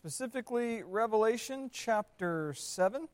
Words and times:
specifically 0.00 0.82
Revelation 0.82 1.68
chapter 1.70 2.54
7. 2.54 3.06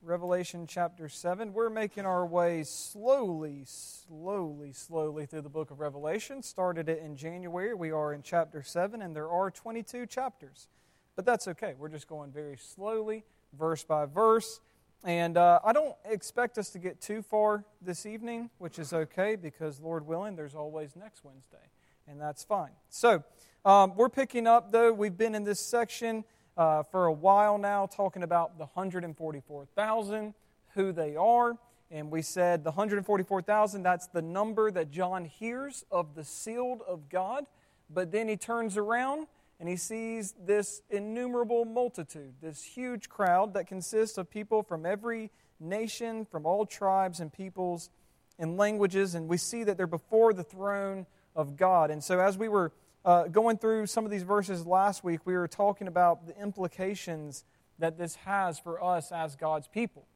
Revelation 0.00 0.68
chapter 0.68 1.08
7. 1.08 1.52
We're 1.52 1.70
making 1.70 2.06
our 2.06 2.24
way 2.24 2.62
slowly, 2.62 3.64
slowly, 3.66 4.72
slowly 4.72 5.26
through 5.26 5.40
the 5.40 5.48
book 5.48 5.72
of 5.72 5.80
Revelation. 5.80 6.40
Started 6.40 6.88
it 6.88 7.02
in 7.04 7.16
January. 7.16 7.74
We 7.74 7.90
are 7.90 8.12
in 8.12 8.22
chapter 8.22 8.62
7, 8.62 9.02
and 9.02 9.16
there 9.16 9.28
are 9.28 9.50
22 9.50 10.06
chapters. 10.06 10.68
But 11.16 11.24
that's 11.24 11.48
okay. 11.48 11.74
We're 11.76 11.88
just 11.88 12.06
going 12.06 12.30
very 12.30 12.56
slowly, 12.56 13.24
verse 13.58 13.82
by 13.82 14.06
verse. 14.06 14.60
And 15.02 15.36
uh, 15.36 15.58
I 15.64 15.72
don't 15.72 15.96
expect 16.04 16.58
us 16.58 16.70
to 16.70 16.78
get 16.78 17.00
too 17.00 17.22
far 17.22 17.64
this 17.80 18.06
evening, 18.06 18.50
which 18.58 18.78
is 18.78 18.92
okay 18.92 19.34
because, 19.34 19.80
Lord 19.80 20.06
willing, 20.06 20.36
there's 20.36 20.54
always 20.54 20.94
next 20.94 21.24
Wednesday, 21.24 21.66
and 22.06 22.20
that's 22.20 22.44
fine. 22.44 22.72
So, 22.88 23.24
um, 23.64 23.94
we're 23.94 24.08
picking 24.08 24.46
up, 24.46 24.72
though, 24.72 24.92
we've 24.92 25.16
been 25.16 25.34
in 25.34 25.44
this 25.44 25.60
section 25.60 26.24
uh, 26.56 26.82
for 26.82 27.06
a 27.06 27.12
while 27.12 27.58
now 27.58 27.86
talking 27.86 28.22
about 28.22 28.58
the 28.58 28.64
144,000, 28.64 30.34
who 30.74 30.92
they 30.92 31.16
are. 31.16 31.56
And 31.90 32.10
we 32.10 32.22
said 32.22 32.64
the 32.64 32.70
144,000, 32.70 33.82
that's 33.82 34.06
the 34.08 34.22
number 34.22 34.70
that 34.70 34.90
John 34.90 35.26
hears 35.26 35.84
of 35.90 36.14
the 36.14 36.24
sealed 36.24 36.80
of 36.88 37.08
God. 37.08 37.44
But 37.88 38.10
then 38.10 38.28
he 38.28 38.36
turns 38.36 38.76
around 38.76 39.26
and 39.60 39.68
he 39.68 39.76
sees 39.76 40.34
this 40.44 40.82
innumerable 40.90 41.64
multitude, 41.64 42.34
this 42.40 42.64
huge 42.64 43.08
crowd 43.08 43.54
that 43.54 43.66
consists 43.66 44.18
of 44.18 44.30
people 44.30 44.62
from 44.62 44.86
every 44.86 45.30
nation, 45.60 46.24
from 46.24 46.46
all 46.46 46.66
tribes 46.66 47.20
and 47.20 47.32
peoples 47.32 47.90
and 48.38 48.56
languages. 48.56 49.14
And 49.14 49.28
we 49.28 49.36
see 49.36 49.62
that 49.64 49.76
they're 49.76 49.86
before 49.86 50.32
the 50.32 50.42
throne 50.42 51.06
of 51.34 51.56
God. 51.56 51.90
And 51.90 52.02
so 52.02 52.20
as 52.20 52.36
we 52.36 52.48
were 52.48 52.72
uh, 53.04 53.24
going 53.24 53.58
through 53.58 53.86
some 53.86 54.04
of 54.04 54.10
these 54.10 54.22
verses 54.22 54.66
last 54.66 55.02
week, 55.02 55.20
we 55.24 55.34
were 55.34 55.48
talking 55.48 55.88
about 55.88 56.26
the 56.26 56.40
implications 56.40 57.44
that 57.78 57.98
this 57.98 58.16
has 58.16 58.58
for 58.58 58.82
us 58.82 59.10
as 59.10 59.34
God's 59.34 59.66
people, 59.66 60.06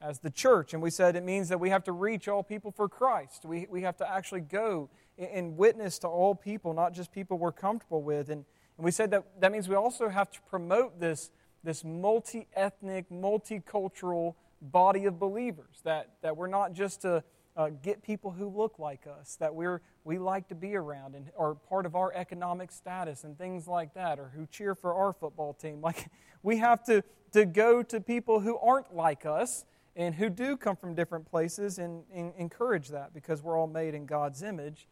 as 0.00 0.20
the 0.20 0.30
church. 0.30 0.72
And 0.72 0.82
we 0.82 0.90
said 0.90 1.16
it 1.16 1.24
means 1.24 1.48
that 1.48 1.58
we 1.58 1.70
have 1.70 1.84
to 1.84 1.92
reach 1.92 2.28
all 2.28 2.42
people 2.42 2.70
for 2.70 2.88
Christ. 2.88 3.44
We, 3.44 3.66
we 3.68 3.82
have 3.82 3.96
to 3.98 4.10
actually 4.10 4.42
go 4.42 4.88
and 5.18 5.56
witness 5.56 5.98
to 6.00 6.08
all 6.08 6.34
people, 6.34 6.74
not 6.74 6.92
just 6.92 7.10
people 7.10 7.38
we're 7.38 7.50
comfortable 7.50 8.02
with. 8.02 8.30
And, 8.30 8.44
and 8.76 8.84
we 8.84 8.92
said 8.92 9.10
that 9.10 9.24
that 9.40 9.50
means 9.50 9.68
we 9.68 9.74
also 9.74 10.08
have 10.08 10.30
to 10.30 10.40
promote 10.48 11.00
this, 11.00 11.30
this 11.64 11.82
multi 11.84 12.46
ethnic, 12.54 13.10
multicultural 13.10 14.34
body 14.62 15.06
of 15.06 15.18
believers, 15.18 15.80
that, 15.84 16.10
that 16.22 16.36
we're 16.36 16.46
not 16.46 16.72
just 16.72 17.02
to 17.02 17.24
uh, 17.58 17.70
get 17.82 18.02
people 18.02 18.30
who 18.30 18.48
look 18.48 18.78
like 18.78 19.06
us 19.06 19.36
that 19.40 19.52
we're, 19.52 19.82
we 20.04 20.16
like 20.16 20.48
to 20.48 20.54
be 20.54 20.76
around 20.76 21.16
and 21.16 21.26
are 21.36 21.56
part 21.56 21.84
of 21.84 21.96
our 21.96 22.12
economic 22.14 22.70
status 22.70 23.24
and 23.24 23.36
things 23.36 23.66
like 23.66 23.92
that, 23.94 24.20
or 24.20 24.30
who 24.34 24.46
cheer 24.46 24.76
for 24.76 24.94
our 24.94 25.12
football 25.12 25.52
team. 25.52 25.82
Like, 25.88 26.10
we 26.42 26.58
have 26.58 26.84
to, 26.84 27.02
to 27.32 27.46
go 27.46 27.82
to 27.82 28.00
people 28.00 28.40
who 28.40 28.58
aren't 28.58 28.94
like 28.94 29.24
us 29.24 29.64
and 29.96 30.14
who 30.14 30.28
do 30.28 30.56
come 30.56 30.76
from 30.76 30.94
different 30.94 31.28
places 31.28 31.78
and, 31.78 32.04
and 32.14 32.32
encourage 32.36 32.88
that 32.88 33.14
because 33.14 33.42
we're 33.42 33.58
all 33.58 33.66
made 33.66 33.94
in 33.94 34.04
God's 34.04 34.42
image. 34.42 34.86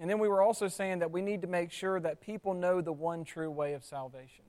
And 0.00 0.08
then 0.08 0.18
we 0.18 0.26
were 0.26 0.40
also 0.40 0.68
saying 0.68 1.00
that 1.00 1.10
we 1.10 1.20
need 1.20 1.42
to 1.42 1.48
make 1.48 1.70
sure 1.70 2.00
that 2.00 2.22
people 2.22 2.54
know 2.54 2.80
the 2.80 2.92
one 2.92 3.24
true 3.24 3.50
way 3.50 3.74
of 3.74 3.84
salvation. 3.84 4.44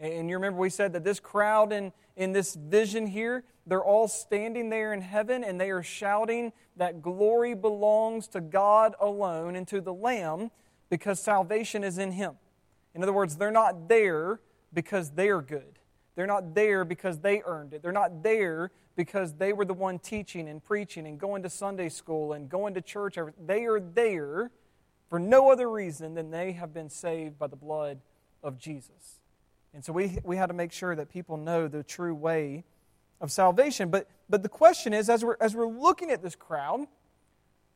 And 0.00 0.30
you 0.30 0.36
remember 0.36 0.58
we 0.58 0.70
said 0.70 0.94
that 0.94 1.04
this 1.04 1.20
crowd 1.20 1.72
in, 1.72 1.92
in 2.16 2.32
this 2.32 2.54
vision 2.54 3.06
here, 3.06 3.44
they're 3.66 3.84
all 3.84 4.08
standing 4.08 4.70
there 4.70 4.94
in 4.94 5.02
heaven 5.02 5.44
and 5.44 5.60
they 5.60 5.70
are 5.70 5.82
shouting 5.82 6.52
that 6.76 7.02
glory 7.02 7.54
belongs 7.54 8.26
to 8.28 8.40
God 8.40 8.94
alone 8.98 9.54
and 9.56 9.68
to 9.68 9.82
the 9.82 9.92
Lamb 9.92 10.50
because 10.88 11.20
salvation 11.20 11.84
is 11.84 11.98
in 11.98 12.12
Him. 12.12 12.36
In 12.94 13.02
other 13.02 13.12
words, 13.12 13.36
they're 13.36 13.50
not 13.50 13.88
there 13.88 14.40
because 14.72 15.10
they're 15.10 15.42
good. 15.42 15.78
They're 16.16 16.26
not 16.26 16.54
there 16.54 16.84
because 16.84 17.18
they 17.20 17.42
earned 17.44 17.74
it. 17.74 17.82
They're 17.82 17.92
not 17.92 18.22
there 18.22 18.72
because 18.96 19.34
they 19.34 19.52
were 19.52 19.64
the 19.64 19.74
one 19.74 19.98
teaching 19.98 20.48
and 20.48 20.64
preaching 20.64 21.06
and 21.06 21.18
going 21.18 21.42
to 21.42 21.50
Sunday 21.50 21.90
school 21.90 22.32
and 22.32 22.48
going 22.48 22.74
to 22.74 22.80
church. 22.80 23.16
They 23.46 23.64
are 23.64 23.80
there 23.80 24.50
for 25.08 25.18
no 25.18 25.50
other 25.50 25.70
reason 25.70 26.14
than 26.14 26.30
they 26.30 26.52
have 26.52 26.72
been 26.72 26.88
saved 26.88 27.38
by 27.38 27.46
the 27.46 27.56
blood 27.56 28.00
of 28.42 28.58
Jesus. 28.58 29.19
And 29.72 29.84
so 29.84 29.92
we, 29.92 30.18
we 30.24 30.36
had 30.36 30.46
to 30.46 30.54
make 30.54 30.72
sure 30.72 30.94
that 30.94 31.10
people 31.10 31.36
know 31.36 31.68
the 31.68 31.82
true 31.82 32.14
way 32.14 32.64
of 33.20 33.30
salvation. 33.30 33.90
But, 33.90 34.08
but 34.28 34.42
the 34.42 34.48
question 34.48 34.92
is, 34.92 35.08
as 35.08 35.24
we're, 35.24 35.36
as 35.40 35.54
we're 35.54 35.68
looking 35.68 36.10
at 36.10 36.22
this 36.22 36.34
crowd, 36.34 36.86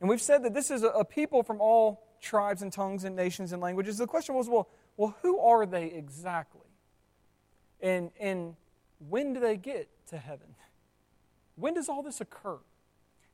and 0.01 0.09
we've 0.09 0.21
said 0.21 0.43
that 0.43 0.53
this 0.53 0.71
is 0.71 0.83
a, 0.83 0.89
a 0.89 1.05
people 1.05 1.43
from 1.43 1.61
all 1.61 2.03
tribes 2.21 2.61
and 2.61 2.71
tongues 2.71 3.03
and 3.03 3.15
nations 3.15 3.53
and 3.53 3.61
languages, 3.61 3.97
the 3.97 4.07
question 4.07 4.35
was, 4.35 4.49
well, 4.49 4.67
well 4.97 5.15
who 5.21 5.39
are 5.39 5.65
they 5.65 5.85
exactly? 5.85 6.61
And, 7.81 8.11
and 8.19 8.55
when 9.07 9.33
do 9.33 9.39
they 9.39 9.57
get 9.57 9.89
to 10.07 10.17
heaven? 10.17 10.47
When 11.55 11.73
does 11.75 11.87
all 11.87 12.03
this 12.03 12.19
occur? 12.19 12.57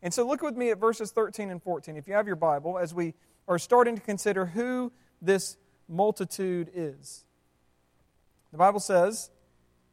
And 0.03 0.13
so 0.13 0.27
look 0.27 0.41
with 0.41 0.55
me 0.55 0.69
at 0.71 0.79
verses 0.79 1.11
13 1.11 1.49
and 1.49 1.61
14, 1.61 1.95
if 1.95 2.07
you 2.07 2.13
have 2.13 2.27
your 2.27 2.35
Bible, 2.35 2.77
as 2.77 2.93
we 2.93 3.13
are 3.47 3.59
starting 3.59 3.95
to 3.95 4.01
consider 4.01 4.45
who 4.45 4.91
this 5.21 5.57
multitude 5.87 6.69
is. 6.73 7.25
The 8.51 8.57
Bible 8.57 8.79
says, 8.79 9.29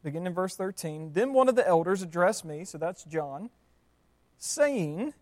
beginning 0.02 0.26
in 0.26 0.34
verse 0.34 0.56
13, 0.56 1.12
Then 1.12 1.32
one 1.32 1.48
of 1.48 1.54
the 1.54 1.66
elders 1.66 2.02
addressed 2.02 2.44
me, 2.44 2.64
so 2.64 2.78
that's 2.78 3.04
John, 3.04 3.50
saying, 4.38 5.14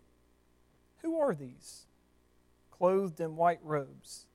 Who 1.01 1.19
are 1.19 1.35
these, 1.35 1.85
clothed 2.71 3.19
in 3.19 3.35
white 3.35 3.59
robes? 3.63 4.25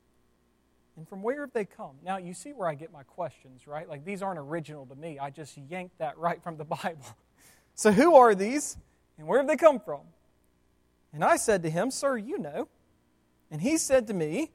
And 0.96 1.08
from 1.08 1.22
where 1.22 1.40
have 1.40 1.52
they 1.52 1.64
come? 1.64 1.96
Now, 2.04 2.18
you 2.18 2.34
see 2.34 2.52
where 2.52 2.68
I 2.68 2.74
get 2.74 2.92
my 2.92 3.02
questions, 3.02 3.66
right? 3.66 3.88
Like, 3.88 4.04
these 4.04 4.22
aren't 4.22 4.38
original 4.38 4.84
to 4.86 4.94
me. 4.94 5.18
I 5.18 5.30
just 5.30 5.56
yanked 5.56 5.98
that 5.98 6.18
right 6.18 6.42
from 6.42 6.56
the 6.56 6.64
Bible. 6.82 7.16
So, 7.74 7.90
who 7.90 8.16
are 8.16 8.34
these, 8.34 8.76
and 9.18 9.26
where 9.26 9.38
have 9.38 9.48
they 9.48 9.56
come 9.56 9.80
from? 9.80 10.02
And 11.12 11.24
I 11.24 11.36
said 11.36 11.62
to 11.62 11.70
him, 11.70 11.90
Sir, 11.90 12.16
you 12.16 12.38
know. 12.38 12.68
And 13.50 13.60
he 13.60 13.76
said 13.76 14.06
to 14.06 14.14
me, 14.14 14.50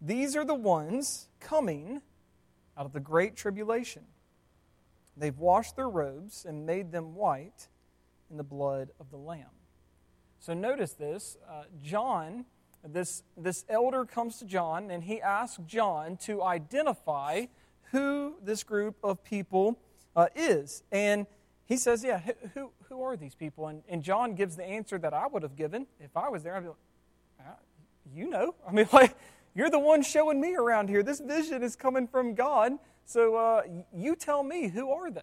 These 0.00 0.36
are 0.36 0.44
the 0.44 0.54
ones 0.54 1.28
coming 1.40 2.02
out 2.76 2.86
of 2.86 2.92
the 2.92 3.00
great 3.00 3.36
tribulation. 3.36 4.02
They've 5.16 5.38
washed 5.38 5.76
their 5.76 5.88
robes 5.88 6.44
and 6.44 6.66
made 6.66 6.92
them 6.92 7.14
white 7.14 7.68
in 8.30 8.36
the 8.36 8.42
blood 8.42 8.90
of 8.98 9.10
the 9.10 9.16
Lamb. 9.16 9.50
So 10.40 10.54
notice 10.54 10.92
this. 10.92 11.36
Uh, 11.48 11.64
John, 11.82 12.46
this, 12.86 13.22
this 13.36 13.64
elder 13.68 14.04
comes 14.04 14.38
to 14.40 14.44
John 14.44 14.90
and 14.90 15.04
he 15.04 15.20
asks 15.20 15.60
John 15.66 16.16
to 16.18 16.42
identify 16.42 17.46
who 17.92 18.34
this 18.42 18.64
group 18.64 18.96
of 19.02 19.22
people 19.24 19.78
uh, 20.16 20.26
is. 20.34 20.82
And 20.90 21.26
he 21.66 21.76
says, 21.76 22.04
Yeah, 22.04 22.20
who, 22.54 22.72
who 22.88 23.02
are 23.02 23.16
these 23.16 23.34
people? 23.34 23.68
And, 23.68 23.82
and 23.88 24.02
John 24.02 24.34
gives 24.34 24.56
the 24.56 24.64
answer 24.64 24.98
that 24.98 25.14
I 25.14 25.26
would 25.26 25.42
have 25.42 25.56
given 25.56 25.86
if 26.00 26.16
I 26.16 26.28
was 26.28 26.42
there. 26.42 26.56
I'd 26.56 26.62
be 26.62 26.68
like, 26.68 26.76
ah, 27.40 27.56
You 28.12 28.28
know. 28.28 28.54
I 28.66 28.72
mean, 28.72 28.88
like, 28.92 29.16
you're 29.54 29.70
the 29.70 29.78
one 29.78 30.02
showing 30.02 30.40
me 30.40 30.56
around 30.56 30.88
here. 30.88 31.02
This 31.02 31.20
vision 31.20 31.62
is 31.62 31.76
coming 31.76 32.06
from 32.08 32.34
God. 32.34 32.72
So 33.04 33.36
uh, 33.36 33.62
you 33.94 34.16
tell 34.16 34.42
me, 34.42 34.68
who 34.68 34.90
are 34.90 35.10
they? 35.10 35.20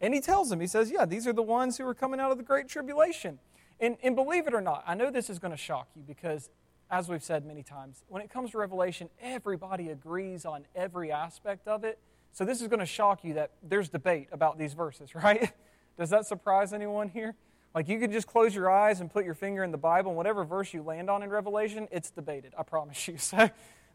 And 0.00 0.14
he 0.14 0.20
tells 0.20 0.48
them, 0.48 0.60
he 0.60 0.66
says, 0.66 0.90
Yeah, 0.90 1.04
these 1.04 1.26
are 1.26 1.32
the 1.32 1.42
ones 1.42 1.76
who 1.76 1.86
are 1.86 1.94
coming 1.94 2.20
out 2.20 2.30
of 2.30 2.38
the 2.38 2.42
great 2.42 2.68
tribulation. 2.68 3.38
And, 3.78 3.96
and 4.02 4.14
believe 4.14 4.46
it 4.46 4.54
or 4.54 4.60
not, 4.60 4.84
I 4.86 4.94
know 4.94 5.10
this 5.10 5.30
is 5.30 5.38
going 5.38 5.52
to 5.52 5.56
shock 5.56 5.88
you 5.94 6.02
because, 6.06 6.50
as 6.90 7.08
we've 7.08 7.22
said 7.22 7.46
many 7.46 7.62
times, 7.62 8.04
when 8.08 8.22
it 8.22 8.30
comes 8.30 8.50
to 8.50 8.58
Revelation, 8.58 9.08
everybody 9.20 9.88
agrees 9.88 10.44
on 10.44 10.66
every 10.74 11.12
aspect 11.12 11.66
of 11.66 11.84
it. 11.84 11.98
So 12.32 12.44
this 12.44 12.60
is 12.60 12.68
going 12.68 12.80
to 12.80 12.86
shock 12.86 13.24
you 13.24 13.34
that 13.34 13.52
there's 13.62 13.88
debate 13.88 14.28
about 14.32 14.58
these 14.58 14.74
verses, 14.74 15.14
right? 15.14 15.52
Does 15.98 16.10
that 16.10 16.26
surprise 16.26 16.72
anyone 16.72 17.08
here? 17.08 17.34
Like 17.74 17.88
you 17.88 17.98
could 17.98 18.12
just 18.12 18.26
close 18.26 18.54
your 18.54 18.70
eyes 18.70 19.00
and 19.00 19.10
put 19.10 19.24
your 19.24 19.34
finger 19.34 19.62
in 19.62 19.70
the 19.70 19.78
Bible, 19.78 20.10
and 20.10 20.16
whatever 20.16 20.44
verse 20.44 20.74
you 20.74 20.82
land 20.82 21.08
on 21.08 21.22
in 21.22 21.30
Revelation, 21.30 21.88
it's 21.90 22.10
debated, 22.10 22.54
I 22.58 22.62
promise 22.62 23.08
you. 23.08 23.16
So 23.18 23.50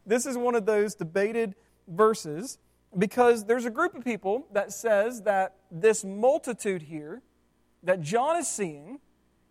this 0.06 0.24
is 0.24 0.36
one 0.36 0.54
of 0.54 0.66
those 0.66 0.94
debated 0.94 1.54
verses 1.88 2.58
because 2.96 3.44
there's 3.44 3.64
a 3.64 3.70
group 3.70 3.94
of 3.94 4.04
people 4.04 4.46
that 4.52 4.72
says 4.72 5.22
that 5.22 5.56
this 5.70 6.04
multitude 6.04 6.82
here 6.82 7.22
that 7.82 8.00
John 8.00 8.36
is 8.36 8.48
seeing, 8.48 9.00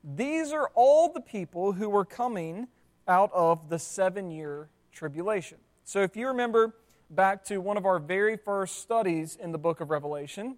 these 0.04 0.52
are 0.52 0.72
all 0.74 1.12
the 1.12 1.22
people 1.22 1.74
who 1.74 1.90
were 1.90 2.06
coming 2.06 2.68
out 3.08 3.32
of 3.34 3.70
the 3.70 3.78
seven 3.78 4.32
year 4.32 4.70
tribulation. 4.92 5.58
So 5.84 6.02
if 6.02 6.16
you 6.16 6.28
remember 6.28 6.76
back 7.10 7.44
to 7.46 7.60
one 7.60 7.78
of 7.78 7.86
our 7.86 8.00
very 8.00 8.38
first 8.38 8.82
studies 8.82 9.38
in 9.40 9.52
the 9.52 9.58
book 9.58 9.82
of 9.82 9.90
Revelation, 9.90 10.58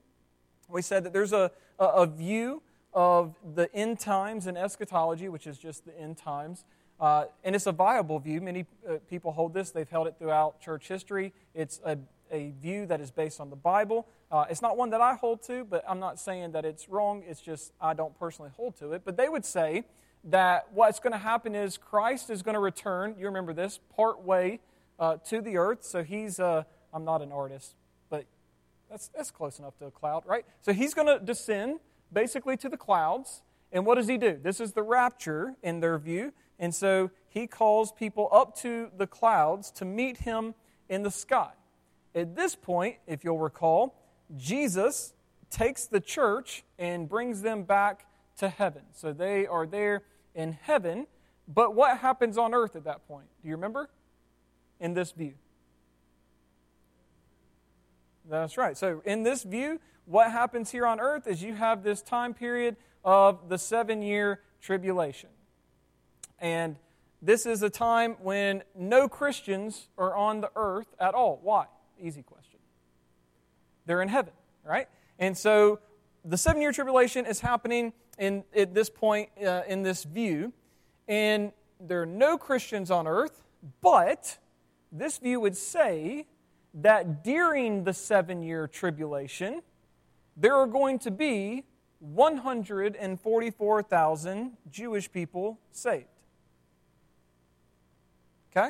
we 0.69 0.81
said 0.81 1.03
that 1.03 1.13
there's 1.13 1.33
a, 1.33 1.51
a, 1.79 1.85
a 1.85 2.05
view 2.05 2.61
of 2.93 3.35
the 3.55 3.73
end 3.75 3.99
times 3.99 4.47
and 4.47 4.57
eschatology, 4.57 5.29
which 5.29 5.45
is 5.47 5.57
just 5.57 5.85
the 5.85 5.99
end 5.99 6.17
times. 6.17 6.65
Uh, 6.99 7.25
and 7.43 7.55
it's 7.55 7.67
a 7.67 7.71
viable 7.71 8.19
view. 8.19 8.41
Many 8.41 8.65
uh, 8.87 8.95
people 9.09 9.31
hold 9.31 9.53
this, 9.53 9.71
they've 9.71 9.89
held 9.89 10.07
it 10.07 10.15
throughout 10.17 10.59
church 10.59 10.87
history. 10.87 11.31
It's 11.53 11.79
a, 11.85 11.97
a 12.31 12.53
view 12.59 12.87
that 12.87 12.99
is 12.99 13.11
based 13.11 13.39
on 13.39 13.49
the 13.49 13.55
Bible. 13.55 14.07
Uh, 14.31 14.45
it's 14.49 14.61
not 14.61 14.77
one 14.77 14.89
that 14.89 15.01
I 15.01 15.13
hold 15.13 15.43
to, 15.43 15.63
but 15.63 15.83
I'm 15.87 15.99
not 15.99 16.19
saying 16.19 16.53
that 16.53 16.65
it's 16.65 16.89
wrong. 16.89 17.23
It's 17.27 17.39
just 17.39 17.71
I 17.79 17.93
don't 17.93 18.17
personally 18.17 18.51
hold 18.55 18.77
to 18.77 18.93
it. 18.93 19.03
But 19.05 19.15
they 19.15 19.29
would 19.29 19.45
say 19.45 19.83
that 20.23 20.67
what's 20.73 20.99
going 20.99 21.13
to 21.13 21.19
happen 21.19 21.53
is 21.53 21.77
Christ 21.77 22.29
is 22.29 22.41
going 22.41 22.55
to 22.55 22.59
return, 22.59 23.15
you 23.19 23.25
remember 23.27 23.53
this, 23.53 23.79
part 23.95 24.23
way 24.23 24.59
uh, 24.99 25.17
to 25.27 25.39
the 25.41 25.57
earth. 25.57 25.83
So 25.83 26.03
he's, 26.03 26.39
uh, 26.39 26.63
I'm 26.91 27.05
not 27.05 27.21
an 27.21 27.31
artist, 27.31 27.75
but 28.09 28.25
That's, 28.89 29.09
that's 29.09 29.31
close 29.31 29.59
enough 29.59 29.77
to 29.77 29.85
a 29.85 29.91
cloud, 29.91 30.23
right? 30.25 30.45
So 30.61 30.73
he's 30.73 30.93
going 30.93 31.07
to 31.07 31.23
descend 31.23 31.79
basically 32.11 32.57
to 32.57 32.69
the 32.69 32.77
clouds. 32.77 33.41
And 33.71 33.85
what 33.85 33.95
does 33.95 34.07
he 34.07 34.17
do? 34.17 34.39
This 34.41 34.59
is 34.59 34.73
the 34.73 34.83
rapture 34.83 35.55
in 35.61 35.79
their 35.79 35.97
view. 35.97 36.33
And 36.59 36.73
so 36.73 37.11
he 37.29 37.47
calls 37.47 37.91
people 37.91 38.29
up 38.31 38.55
to 38.57 38.89
the 38.97 39.07
clouds 39.07 39.71
to 39.71 39.85
meet 39.85 40.17
him 40.17 40.55
in 40.89 41.03
the 41.03 41.11
sky. 41.11 41.51
At 42.15 42.35
this 42.35 42.55
point, 42.55 42.95
if 43.05 43.23
you'll 43.23 43.37
recall, 43.37 43.95
Jesus 44.35 45.13
takes 45.49 45.85
the 45.85 45.99
church 45.99 46.63
and 46.79 47.07
brings 47.07 47.41
them 47.41 47.63
back 47.63 48.05
to 48.37 48.49
heaven. 48.49 48.83
So 48.91 49.13
they 49.13 49.45
are 49.45 49.65
there 49.65 50.03
in 50.33 50.53
heaven. 50.53 51.07
But 51.47 51.75
what 51.75 51.97
happens 51.97 52.37
on 52.37 52.53
earth 52.53 52.75
at 52.75 52.83
that 52.85 53.07
point? 53.07 53.27
Do 53.41 53.49
you 53.49 53.55
remember? 53.55 53.89
In 54.79 54.93
this 54.93 55.11
view. 55.11 55.33
That's 58.29 58.57
right. 58.57 58.77
So, 58.77 59.01
in 59.05 59.23
this 59.23 59.43
view, 59.43 59.79
what 60.05 60.31
happens 60.31 60.71
here 60.71 60.85
on 60.85 60.99
earth 60.99 61.27
is 61.27 61.41
you 61.41 61.55
have 61.55 61.83
this 61.83 62.01
time 62.01 62.33
period 62.33 62.75
of 63.03 63.49
the 63.49 63.57
seven 63.57 64.01
year 64.01 64.41
tribulation. 64.61 65.29
And 66.39 66.77
this 67.21 67.45
is 67.45 67.63
a 67.63 67.69
time 67.69 68.15
when 68.21 68.63
no 68.75 69.07
Christians 69.07 69.87
are 69.97 70.15
on 70.15 70.41
the 70.41 70.51
earth 70.55 70.87
at 70.99 71.13
all. 71.13 71.39
Why? 71.41 71.65
Easy 71.99 72.21
question. 72.21 72.59
They're 73.85 74.01
in 74.01 74.09
heaven, 74.09 74.33
right? 74.63 74.87
And 75.17 75.37
so 75.37 75.79
the 76.23 76.37
seven 76.37 76.61
year 76.61 76.71
tribulation 76.71 77.25
is 77.25 77.39
happening 77.39 77.93
in, 78.19 78.43
at 78.55 78.73
this 78.73 78.89
point 78.89 79.29
uh, 79.43 79.63
in 79.67 79.83
this 79.83 80.03
view. 80.03 80.53
And 81.07 81.53
there 81.79 82.01
are 82.01 82.07
no 82.07 82.37
Christians 82.37 82.91
on 82.91 83.07
earth, 83.07 83.41
but 83.81 84.37
this 84.91 85.17
view 85.17 85.39
would 85.39 85.55
say 85.55 86.27
that 86.81 87.23
during 87.23 87.83
the 87.83 87.93
seven 87.93 88.41
year 88.41 88.67
tribulation, 88.67 89.61
there 90.35 90.55
are 90.55 90.65
going 90.67 90.97
to 90.99 91.11
be 91.11 91.63
144,000 91.99 94.51
Jewish 94.69 95.11
people 95.11 95.59
saved. 95.71 96.05
Okay? 98.55 98.69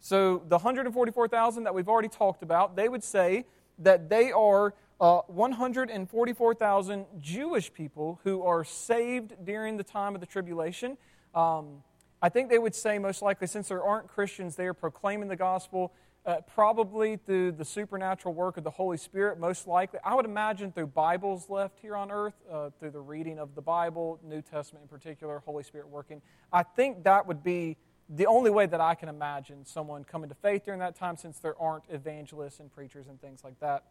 So 0.00 0.42
the 0.48 0.56
144,000 0.56 1.64
that 1.64 1.74
we've 1.74 1.88
already 1.88 2.08
talked 2.08 2.42
about, 2.42 2.76
they 2.76 2.88
would 2.88 3.04
say 3.04 3.46
that 3.78 4.10
they 4.10 4.32
are 4.32 4.74
uh, 5.00 5.20
144,000 5.28 7.06
Jewish 7.20 7.72
people 7.72 8.20
who 8.22 8.42
are 8.42 8.64
saved 8.64 9.34
during 9.44 9.78
the 9.78 9.84
time 9.84 10.14
of 10.14 10.20
the 10.20 10.26
tribulation. 10.26 10.98
Um, 11.34 11.82
I 12.20 12.28
think 12.28 12.50
they 12.50 12.58
would 12.58 12.74
say, 12.74 12.98
most 12.98 13.22
likely, 13.22 13.46
since 13.46 13.68
there 13.68 13.82
aren't 13.82 14.08
Christians 14.08 14.56
there 14.56 14.74
proclaiming 14.74 15.28
the 15.28 15.36
gospel, 15.36 15.94
uh, 16.26 16.36
probably 16.54 17.16
through 17.16 17.52
the 17.52 17.64
supernatural 17.64 18.34
work 18.34 18.56
of 18.56 18.64
the 18.64 18.70
Holy 18.70 18.96
Spirit, 18.98 19.38
most 19.38 19.66
likely. 19.66 19.98
I 20.04 20.14
would 20.14 20.26
imagine 20.26 20.70
through 20.72 20.88
Bibles 20.88 21.48
left 21.48 21.78
here 21.80 21.96
on 21.96 22.10
earth, 22.10 22.34
uh, 22.50 22.70
through 22.78 22.90
the 22.90 23.00
reading 23.00 23.38
of 23.38 23.54
the 23.54 23.62
Bible, 23.62 24.20
New 24.22 24.42
Testament 24.42 24.84
in 24.84 24.88
particular, 24.88 25.42
Holy 25.46 25.62
Spirit 25.62 25.88
working. 25.88 26.20
I 26.52 26.62
think 26.62 27.04
that 27.04 27.26
would 27.26 27.42
be 27.42 27.76
the 28.08 28.26
only 28.26 28.50
way 28.50 28.66
that 28.66 28.80
I 28.80 28.94
can 28.96 29.08
imagine 29.08 29.64
someone 29.64 30.04
coming 30.04 30.28
to 30.28 30.34
faith 30.34 30.64
during 30.64 30.80
that 30.80 30.96
time, 30.96 31.16
since 31.16 31.38
there 31.38 31.54
aren't 31.60 31.84
evangelists 31.88 32.60
and 32.60 32.72
preachers 32.72 33.06
and 33.06 33.20
things 33.20 33.42
like 33.44 33.58
that. 33.60 33.84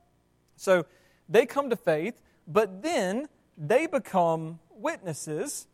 So 0.55 0.85
they 1.27 1.45
come 1.45 1.69
to 1.69 1.75
faith, 1.75 2.21
but 2.45 2.83
then 2.83 3.27
they 3.57 3.87
become 3.87 4.59
witnesses, 4.69 5.67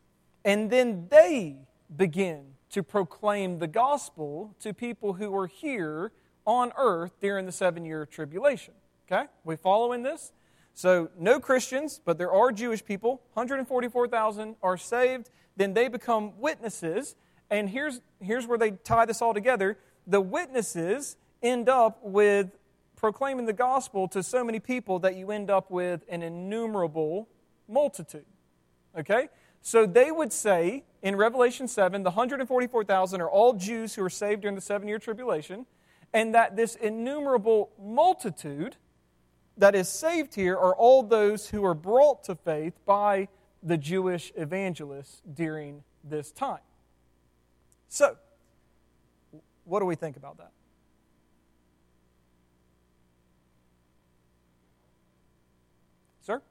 and 0.44 0.69
then 0.69 1.07
they 1.10 1.57
begin 1.96 2.54
to 2.69 2.84
proclaim 2.84 3.60
the 3.60 3.68
gospel 3.68 4.56
to 4.60 4.74
people 4.74 5.13
who 5.13 5.36
are 5.36 5.48
here 5.48 6.12
on 6.45 6.71
earth 6.77 7.19
during 7.19 7.45
the 7.45 7.51
seven 7.51 7.86
year 7.86 8.06
tribulation. 8.06 8.74
Okay? 9.12 9.25
We 9.44 9.56
following 9.56 10.03
this? 10.03 10.31
So, 10.74 11.09
no 11.18 11.39
Christians, 11.39 12.01
but 12.03 12.18
there 12.18 12.31
are 12.33 12.51
Jewish 12.51 12.83
people. 12.83 13.21
144,000 13.33 14.57
are 14.62 14.77
saved. 14.77 15.30
Then 15.56 15.74
they 15.74 15.88
become 15.88 16.33
witnesses. 16.38 17.15
And 17.50 17.69
here's, 17.69 18.01
here's 18.19 18.45
where 18.45 18.57
they 18.57 18.71
tie 18.71 19.06
this 19.06 19.21
all 19.21 19.33
together. 19.33 19.77
The 20.06 20.19
witnesses 20.19 21.15
end 21.42 21.69
up 21.69 22.00
with 22.03 22.57
proclaiming 22.95 23.45
the 23.45 23.53
gospel 23.53 24.07
to 24.09 24.21
so 24.21 24.44
many 24.44 24.59
people 24.59 25.00
that 25.00 25.15
you 25.15 25.31
end 25.31 25.50
up 25.50 25.71
with 25.71 26.03
an 26.09 26.24
innumerable 26.24 27.30
multitude. 27.68 28.25
Okay? 28.97 29.30
So 29.62 29.86
they 29.86 30.12
would 30.12 30.33
say 30.33 30.83
in 31.01 31.15
Revelation 31.15 31.68
7, 31.68 32.03
the 32.03 32.09
144,000 32.09 33.21
are 33.21 33.30
all 33.30 33.53
Jews 33.53 33.95
who 33.95 34.03
are 34.03 34.09
saved 34.09 34.42
during 34.42 34.56
the 34.56 34.62
seven 34.62 34.88
year 34.88 35.00
tribulation, 35.00 35.65
and 36.15 36.33
that 36.33 36.56
this 36.56 36.75
innumerable 36.75 37.71
multitude 37.77 38.77
that 39.57 39.75
is 39.75 39.89
saved 39.89 40.33
here 40.33 40.56
are 40.56 40.73
all 40.73 41.03
those 41.03 41.50
who 41.50 41.65
are 41.65 41.73
brought 41.73 42.23
to 42.23 42.35
faith 42.35 42.73
by 42.85 43.27
the 43.62 43.75
Jewish 43.75 44.31
evangelists 44.38 45.21
during 45.33 45.83
this 46.06 46.31
time. 46.31 46.62
So, 47.89 48.15
what 49.65 49.81
do 49.81 49.85
we 49.85 49.95
think 49.95 50.15
about 50.15 50.38
that? 50.38 50.51
Sir? 56.21 56.41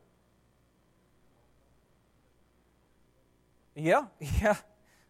Yeah, 3.75 4.05
yeah, 4.43 4.57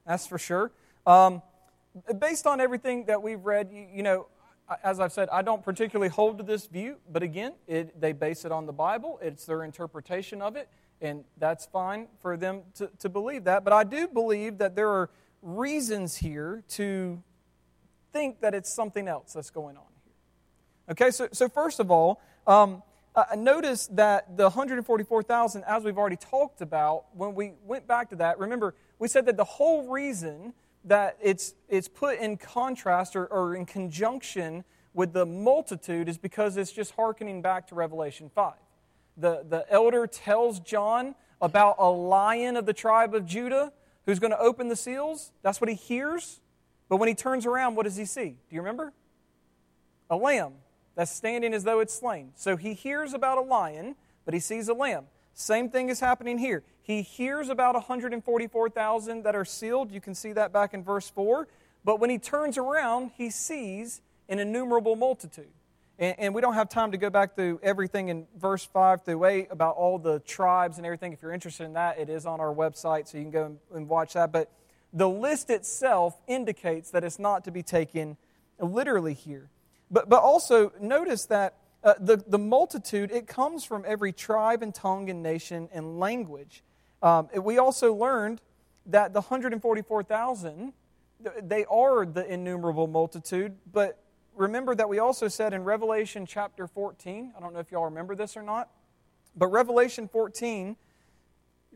that's 0.06 0.28
for 0.28 0.38
sure. 0.38 0.70
Um, 1.04 1.42
based 2.20 2.46
on 2.46 2.60
everything 2.60 3.06
that 3.06 3.20
we've 3.20 3.44
read, 3.44 3.70
you, 3.72 3.88
you, 3.92 4.02
know, 4.04 4.26
as 4.82 5.00
I've 5.00 5.12
said, 5.12 5.28
I 5.30 5.42
don't 5.42 5.62
particularly 5.62 6.08
hold 6.08 6.38
to 6.38 6.44
this 6.44 6.66
view, 6.66 6.96
but 7.10 7.22
again, 7.22 7.52
it, 7.66 8.00
they 8.00 8.12
base 8.12 8.44
it 8.44 8.52
on 8.52 8.66
the 8.66 8.72
Bible. 8.72 9.18
It's 9.22 9.46
their 9.46 9.64
interpretation 9.64 10.42
of 10.42 10.56
it, 10.56 10.68
and 11.00 11.24
that's 11.38 11.66
fine 11.66 12.08
for 12.20 12.36
them 12.36 12.62
to, 12.76 12.90
to 13.00 13.08
believe 13.08 13.44
that. 13.44 13.64
But 13.64 13.72
I 13.72 13.84
do 13.84 14.08
believe 14.08 14.58
that 14.58 14.76
there 14.76 14.88
are 14.88 15.10
reasons 15.42 16.16
here 16.16 16.62
to 16.70 17.22
think 18.12 18.40
that 18.40 18.54
it's 18.54 18.72
something 18.72 19.08
else 19.08 19.32
that's 19.32 19.50
going 19.50 19.76
on 19.76 19.84
here. 20.04 20.92
Okay, 20.92 21.10
so, 21.10 21.28
so 21.32 21.48
first 21.48 21.80
of 21.80 21.90
all, 21.90 22.20
um, 22.46 22.82
uh, 23.14 23.24
notice 23.36 23.86
that 23.88 24.36
the 24.36 24.44
144,000, 24.44 25.64
as 25.64 25.84
we've 25.84 25.98
already 25.98 26.16
talked 26.16 26.60
about, 26.60 27.04
when 27.14 27.34
we 27.34 27.52
went 27.64 27.86
back 27.86 28.10
to 28.10 28.16
that, 28.16 28.38
remember, 28.38 28.74
we 28.98 29.08
said 29.08 29.26
that 29.26 29.36
the 29.36 29.44
whole 29.44 29.88
reason 29.88 30.52
that 30.84 31.16
it's, 31.22 31.54
it's 31.68 31.88
put 31.88 32.18
in 32.18 32.36
contrast 32.36 33.16
or, 33.16 33.26
or 33.26 33.54
in 33.54 33.66
conjunction 33.66 34.64
with 34.92 35.12
the 35.12 35.26
multitude 35.26 36.08
is 36.08 36.18
because 36.18 36.56
it's 36.56 36.72
just 36.72 36.92
hearkening 36.94 37.42
back 37.42 37.66
to 37.68 37.74
Revelation 37.74 38.30
5. 38.34 38.54
The, 39.16 39.44
the 39.48 39.66
elder 39.70 40.06
tells 40.06 40.60
John 40.60 41.14
about 41.40 41.76
a 41.78 41.88
lion 41.88 42.56
of 42.56 42.66
the 42.66 42.72
tribe 42.72 43.14
of 43.14 43.26
Judah 43.26 43.72
who's 44.06 44.18
going 44.18 44.30
to 44.30 44.38
open 44.38 44.68
the 44.68 44.76
seals. 44.76 45.32
That's 45.42 45.60
what 45.60 45.68
he 45.68 45.74
hears. 45.74 46.40
But 46.88 46.98
when 46.98 47.08
he 47.08 47.14
turns 47.14 47.46
around, 47.46 47.74
what 47.74 47.84
does 47.84 47.96
he 47.96 48.04
see? 48.04 48.36
Do 48.48 48.54
you 48.54 48.60
remember? 48.60 48.92
A 50.10 50.16
lamb 50.16 50.52
that's 50.94 51.10
standing 51.10 51.54
as 51.54 51.64
though 51.64 51.80
it's 51.80 51.94
slain. 51.94 52.32
So 52.36 52.56
he 52.56 52.74
hears 52.74 53.14
about 53.14 53.38
a 53.38 53.40
lion, 53.40 53.96
but 54.24 54.34
he 54.34 54.40
sees 54.40 54.68
a 54.68 54.74
lamb. 54.74 55.06
Same 55.32 55.68
thing 55.68 55.88
is 55.88 56.00
happening 56.00 56.38
here. 56.38 56.62
He 56.84 57.00
hears 57.00 57.48
about 57.48 57.74
144,000 57.74 59.22
that 59.22 59.34
are 59.34 59.46
sealed. 59.46 59.90
You 59.90 60.02
can 60.02 60.14
see 60.14 60.32
that 60.32 60.52
back 60.52 60.74
in 60.74 60.84
verse 60.84 61.08
4. 61.08 61.48
But 61.82 61.98
when 61.98 62.10
he 62.10 62.18
turns 62.18 62.58
around, 62.58 63.12
he 63.16 63.30
sees 63.30 64.02
an 64.28 64.38
innumerable 64.38 64.94
multitude. 64.94 65.48
And, 65.98 66.14
and, 66.18 66.34
we 66.34 66.42
don't 66.42 66.54
have 66.54 66.68
time 66.68 66.90
to 66.92 66.98
go 66.98 67.08
back 67.08 67.36
through 67.36 67.60
everything 67.62 68.08
in 68.08 68.26
verse 68.36 68.64
5 68.64 69.02
through 69.02 69.24
8 69.24 69.48
about 69.50 69.76
all 69.76 69.98
the 69.98 70.18
tribes 70.20 70.76
and 70.76 70.84
everything. 70.84 71.14
If 71.14 71.22
you're 71.22 71.32
interested 71.32 71.64
in 71.64 71.72
that, 71.72 71.98
it 71.98 72.10
is 72.10 72.26
on 72.26 72.40
our 72.40 72.52
website, 72.52 73.08
so 73.08 73.16
you 73.16 73.24
can 73.24 73.30
go 73.30 73.56
and, 73.72 73.88
watch 73.88 74.12
that. 74.12 74.30
But 74.30 74.50
the 74.92 75.08
list 75.08 75.48
itself 75.48 76.20
indicates 76.26 76.90
that 76.90 77.02
it's 77.02 77.18
not 77.18 77.44
to 77.44 77.50
be 77.50 77.62
taken 77.62 78.18
literally 78.58 79.14
here. 79.14 79.48
But, 79.90 80.10
but 80.10 80.20
also, 80.20 80.72
notice 80.80 81.26
that 81.26 81.54
uh, 81.82 81.94
the, 81.98 82.22
the 82.26 82.38
multitude, 82.38 83.10
it 83.10 83.26
comes 83.26 83.64
from 83.64 83.84
every 83.86 84.12
tribe 84.12 84.62
and 84.62 84.74
tongue 84.74 85.08
and 85.08 85.22
nation 85.22 85.68
and 85.72 85.98
language. 85.98 86.62
Um, 87.04 87.28
we 87.42 87.58
also 87.58 87.92
learned 87.94 88.40
that 88.86 89.12
the 89.12 89.20
144,000, 89.20 90.72
they 91.42 91.66
are 91.66 92.06
the 92.06 92.26
innumerable 92.32 92.86
multitude, 92.86 93.54
but 93.70 94.02
remember 94.34 94.74
that 94.74 94.88
we 94.88 94.98
also 94.98 95.28
said 95.28 95.52
in 95.52 95.64
Revelation 95.64 96.24
chapter 96.24 96.66
14, 96.66 97.34
I 97.36 97.40
don't 97.40 97.52
know 97.52 97.60
if 97.60 97.70
y'all 97.70 97.84
remember 97.84 98.14
this 98.14 98.38
or 98.38 98.42
not, 98.42 98.70
but 99.36 99.48
Revelation 99.48 100.08
14 100.08 100.76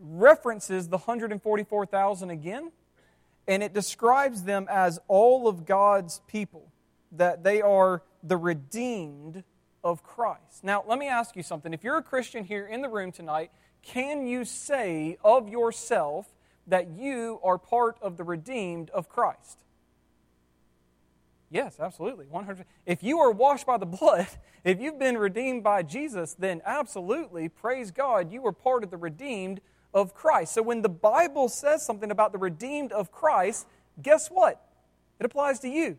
references 0.01 0.89
the 0.89 0.97
144,000 0.97 2.31
again, 2.31 2.73
and 3.47 3.63
it 3.63 3.75
describes 3.75 4.45
them 4.45 4.67
as 4.71 4.99
all 5.09 5.47
of 5.47 5.67
God's 5.67 6.23
people, 6.27 6.73
that 7.13 7.45
they 7.45 7.61
are 7.61 8.03
the 8.23 8.39
redeemed 8.39 9.45
of 9.83 10.03
Christ. 10.03 10.63
Now, 10.63 10.85
let 10.87 10.99
me 10.99 11.09
ask 11.09 11.37
you 11.37 11.43
something. 11.43 11.73
If 11.73 11.85
you're 11.85 11.99
a 11.99 12.03
Christian 12.03 12.45
here 12.45 12.67
in 12.67 12.83
the 12.83 12.89
room 12.89 13.13
tonight, 13.13 13.51
can 13.83 14.27
you 14.27 14.45
say 14.45 15.19
of 15.25 15.49
yourself 15.49 16.27
that 16.67 16.91
you 16.91 17.41
are 17.43 17.59
part 17.59 17.97
of 18.03 18.17
the 18.17 18.25
redeemed 18.25 18.91
of 18.91 19.09
Christ? 19.09 19.59
Yes, 21.51 21.81
absolutely. 21.81 22.27
100 22.27 22.67
If 22.85 23.03
you 23.03 23.21
are 23.21 23.31
washed 23.31 23.67
by 23.67 23.79
the 23.79 23.87
blood, 23.87 24.27
if 24.65 24.81
you've 24.81 24.99
been 24.99 25.17
redeemed 25.17 25.63
by 25.63 25.83
Jesus, 25.83 26.35
then 26.35 26.61
absolutely, 26.65 27.49
praise 27.49 27.91
God, 27.91 28.31
you 28.31 28.47
are 28.47 28.53
part 28.53 28.85
of 28.85 28.91
the 28.91 28.97
redeemed 28.97 29.61
of 29.95 30.15
Christ. 30.15 30.53
So 30.53 30.63
when 30.63 30.83
the 30.83 30.89
Bible 30.89 31.49
says 31.49 31.85
something 31.85 32.11
about 32.11 32.33
the 32.33 32.39
redeemed 32.39 32.93
of 32.93 33.11
Christ, 33.11 33.67
guess 34.03 34.29
what? 34.29 34.63
It 35.19 35.25
applies 35.25 35.61
to 35.61 35.69
you. 35.69 35.99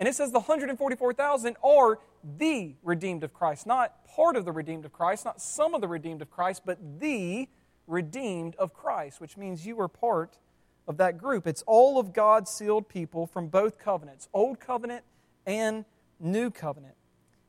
And 0.00 0.08
it 0.08 0.14
says 0.14 0.30
the 0.30 0.40
144,000 0.40 1.56
are 1.62 1.98
the 2.36 2.74
redeemed 2.82 3.24
of 3.24 3.32
Christ, 3.32 3.66
not 3.66 4.04
part 4.06 4.36
of 4.36 4.44
the 4.44 4.52
redeemed 4.52 4.84
of 4.84 4.92
Christ, 4.92 5.24
not 5.24 5.40
some 5.40 5.74
of 5.74 5.80
the 5.80 5.88
redeemed 5.88 6.22
of 6.22 6.30
Christ, 6.30 6.62
but 6.64 6.78
the 7.00 7.48
redeemed 7.86 8.54
of 8.56 8.74
Christ, 8.74 9.20
which 9.20 9.36
means 9.36 9.66
you 9.66 9.80
are 9.80 9.88
part 9.88 10.38
of 10.86 10.96
that 10.98 11.18
group. 11.18 11.46
It's 11.46 11.62
all 11.66 11.98
of 11.98 12.12
God's 12.12 12.50
sealed 12.50 12.88
people 12.88 13.26
from 13.26 13.48
both 13.48 13.78
covenants, 13.78 14.28
Old 14.32 14.60
Covenant 14.60 15.04
and 15.46 15.84
New 16.20 16.50
Covenant. 16.50 16.94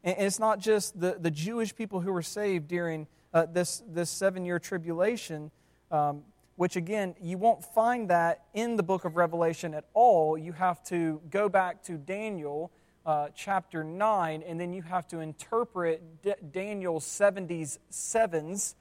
And 0.04 0.16
it's 0.20 0.40
not 0.40 0.60
just 0.60 1.00
the, 1.00 1.18
the 1.20 1.32
Jewish 1.32 1.76
people 1.76 2.00
who 2.00 2.14
were 2.14 2.22
saved 2.22 2.68
during 2.68 3.08
uh, 3.34 3.46
this, 3.46 3.84
this 3.88 4.10
seven 4.10 4.46
year 4.46 4.60
tribulation, 4.60 5.52
um, 5.92 6.24
which 6.56 6.76
again, 6.76 7.16
you 7.22 7.38
won't 7.38 7.64
find 7.64 8.10
that 8.10 8.46
in 8.54 8.76
the 8.76 8.84
book 8.84 9.06
of 9.06 9.16
Revelation 9.16 9.74
at 9.74 9.86
all. 9.94 10.38
You 10.38 10.54
have 10.54 10.84
to 10.86 11.22
go 11.30 11.50
back 11.50 11.84
to 11.84 11.98
Daniel 11.98 12.72
uh, 13.06 13.30
chapter 13.36 13.84
9, 13.84 14.44
and 14.44 14.60
then 14.60 14.74
you 14.74 14.82
have 14.82 15.08
to 15.10 15.20
interpret 15.20 16.22
D- 16.22 16.34
Daniel's 16.52 17.06
70s 17.06 17.78
sevens 17.90 18.76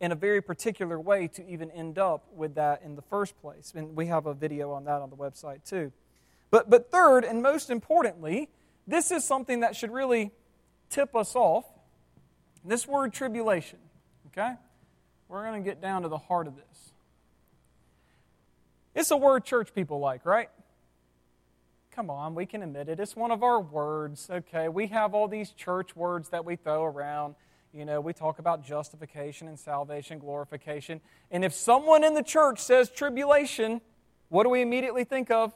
in 0.00 0.12
a 0.12 0.14
very 0.14 0.42
particular 0.42 0.98
way 0.98 1.28
to 1.28 1.46
even 1.48 1.70
end 1.70 1.98
up 1.98 2.24
with 2.34 2.54
that 2.56 2.82
in 2.82 2.96
the 2.96 3.02
first 3.02 3.40
place. 3.40 3.72
And 3.74 3.96
we 3.96 4.06
have 4.06 4.26
a 4.26 4.34
video 4.34 4.72
on 4.72 4.84
that 4.84 5.00
on 5.00 5.10
the 5.10 5.16
website 5.16 5.64
too. 5.68 5.92
But, 6.50 6.68
but 6.70 6.90
third, 6.90 7.24
and 7.24 7.42
most 7.42 7.70
importantly, 7.70 8.48
this 8.86 9.10
is 9.10 9.24
something 9.24 9.60
that 9.60 9.76
should 9.76 9.90
really 9.90 10.30
tip 10.90 11.16
us 11.16 11.34
off. 11.34 11.64
This 12.64 12.86
word 12.86 13.12
tribulation, 13.12 13.78
okay? 14.28 14.54
We're 15.28 15.44
going 15.44 15.62
to 15.62 15.68
get 15.68 15.80
down 15.80 16.02
to 16.02 16.08
the 16.08 16.18
heart 16.18 16.46
of 16.46 16.56
this. 16.56 16.92
It's 18.94 19.10
a 19.10 19.16
word 19.16 19.44
church 19.44 19.74
people 19.74 19.98
like, 19.98 20.24
right? 20.24 20.48
Come 21.94 22.10
on, 22.10 22.34
we 22.34 22.44
can 22.44 22.60
admit 22.64 22.88
it. 22.88 22.98
It's 22.98 23.14
one 23.14 23.30
of 23.30 23.44
our 23.44 23.60
words, 23.60 24.28
okay? 24.28 24.68
We 24.68 24.88
have 24.88 25.14
all 25.14 25.28
these 25.28 25.52
church 25.52 25.94
words 25.94 26.30
that 26.30 26.44
we 26.44 26.56
throw 26.56 26.82
around. 26.82 27.36
You 27.72 27.84
know, 27.84 28.00
we 28.00 28.12
talk 28.12 28.40
about 28.40 28.64
justification 28.64 29.46
and 29.46 29.56
salvation, 29.56 30.18
glorification. 30.18 31.00
And 31.30 31.44
if 31.44 31.54
someone 31.54 32.02
in 32.02 32.14
the 32.14 32.22
church 32.24 32.58
says 32.58 32.90
tribulation, 32.90 33.80
what 34.28 34.42
do 34.42 34.48
we 34.48 34.60
immediately 34.60 35.04
think 35.04 35.30
of? 35.30 35.54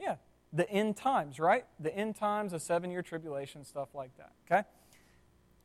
Yeah, 0.00 0.16
the 0.54 0.68
end 0.70 0.96
times, 0.96 1.38
right? 1.38 1.66
The 1.78 1.94
end 1.94 2.16
times, 2.16 2.54
a 2.54 2.58
seven 2.58 2.90
year 2.90 3.02
tribulation, 3.02 3.62
stuff 3.62 3.88
like 3.94 4.16
that, 4.16 4.32
okay? 4.46 4.66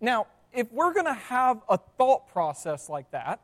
Now, 0.01 0.27
if 0.51 0.69
we're 0.69 0.91
going 0.93 1.05
to 1.05 1.13
have 1.13 1.61
a 1.69 1.77
thought 1.77 2.27
process 2.27 2.89
like 2.89 3.09
that, 3.11 3.39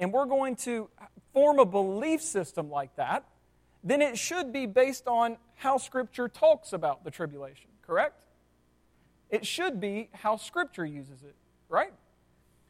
and 0.00 0.10
we're 0.10 0.24
going 0.24 0.56
to 0.56 0.88
form 1.34 1.58
a 1.58 1.66
belief 1.66 2.22
system 2.22 2.70
like 2.70 2.96
that, 2.96 3.26
then 3.90 4.02
it 4.02 4.18
should 4.18 4.52
be 4.52 4.66
based 4.66 5.06
on 5.06 5.36
how 5.54 5.78
Scripture 5.78 6.28
talks 6.28 6.72
about 6.72 7.04
the 7.04 7.10
tribulation, 7.10 7.70
correct? 7.82 8.20
It 9.30 9.46
should 9.46 9.80
be 9.80 10.08
how 10.12 10.36
Scripture 10.36 10.84
uses 10.84 11.22
it, 11.22 11.34
right? 11.68 11.92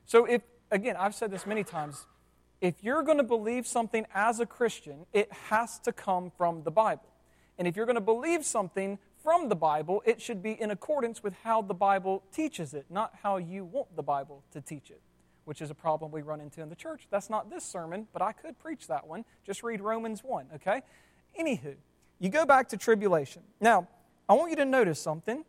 So, 0.04 0.24
if, 0.24 0.42
again, 0.70 0.96
I've 0.96 1.14
said 1.14 1.30
this 1.30 1.46
many 1.46 1.64
times, 1.64 2.06
if 2.60 2.82
you're 2.82 3.02
going 3.02 3.18
to 3.18 3.24
believe 3.24 3.66
something 3.66 4.06
as 4.14 4.40
a 4.40 4.46
Christian, 4.46 5.06
it 5.12 5.32
has 5.32 5.78
to 5.80 5.92
come 5.92 6.30
from 6.36 6.62
the 6.62 6.70
Bible. 6.70 7.08
And 7.58 7.66
if 7.66 7.76
you're 7.76 7.86
going 7.86 7.96
to 7.96 8.00
believe 8.00 8.44
something 8.44 8.98
from 9.22 9.48
the 9.48 9.56
Bible, 9.56 10.02
it 10.06 10.20
should 10.20 10.42
be 10.42 10.52
in 10.52 10.70
accordance 10.70 11.22
with 11.22 11.34
how 11.42 11.62
the 11.62 11.74
Bible 11.74 12.22
teaches 12.32 12.74
it, 12.74 12.86
not 12.88 13.14
how 13.22 13.36
you 13.38 13.64
want 13.64 13.94
the 13.96 14.02
Bible 14.02 14.42
to 14.52 14.60
teach 14.60 14.90
it, 14.90 15.00
which 15.44 15.60
is 15.60 15.70
a 15.70 15.74
problem 15.74 16.12
we 16.12 16.22
run 16.22 16.40
into 16.40 16.62
in 16.62 16.68
the 16.68 16.76
church. 16.76 17.08
That's 17.10 17.28
not 17.28 17.50
this 17.50 17.64
sermon, 17.64 18.06
but 18.12 18.22
I 18.22 18.32
could 18.32 18.58
preach 18.58 18.86
that 18.86 19.06
one. 19.06 19.24
Just 19.44 19.62
read 19.62 19.80
Romans 19.80 20.22
1, 20.22 20.46
okay? 20.56 20.82
Anywho, 21.38 21.74
you 22.18 22.28
go 22.28 22.46
back 22.46 22.68
to 22.70 22.76
tribulation. 22.76 23.42
Now, 23.60 23.88
I 24.28 24.34
want 24.34 24.50
you 24.50 24.56
to 24.56 24.64
notice 24.64 25.00
something 25.00 25.44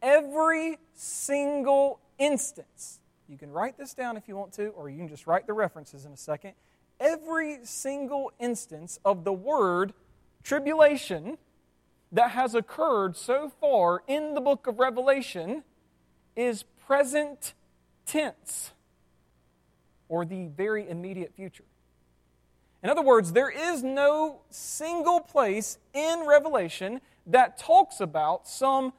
every 0.00 0.78
single 0.94 1.98
instance. 2.18 3.00
You 3.28 3.38
can 3.38 3.50
write 3.50 3.78
this 3.78 3.94
down 3.94 4.16
if 4.16 4.28
you 4.28 4.36
want 4.36 4.52
to, 4.54 4.68
or 4.68 4.88
you 4.88 4.98
can 4.98 5.08
just 5.08 5.26
write 5.26 5.46
the 5.46 5.54
references 5.54 6.04
in 6.04 6.12
a 6.12 6.16
second. 6.16 6.52
Every 7.00 7.58
single 7.64 8.32
instance 8.38 8.98
of 9.04 9.24
the 9.24 9.32
word 9.32 9.94
tribulation 10.42 11.38
that 12.12 12.30
has 12.30 12.54
occurred 12.54 13.16
so 13.16 13.50
far 13.60 14.02
in 14.06 14.34
the 14.34 14.40
book 14.40 14.66
of 14.66 14.78
Revelation 14.78 15.64
is 16.36 16.64
present 16.86 17.54
tense 18.06 18.72
or 20.08 20.24
the 20.24 20.46
very 20.46 20.88
immediate 20.88 21.34
future. 21.34 21.64
In 22.84 22.90
other 22.90 23.02
words, 23.02 23.32
there 23.32 23.48
is 23.48 23.82
no 23.82 24.42
single 24.50 25.18
place 25.18 25.78
in 25.94 26.26
Revelation 26.26 27.00
that 27.26 27.56
talks 27.56 27.98
about 27.98 28.46
some 28.46 28.92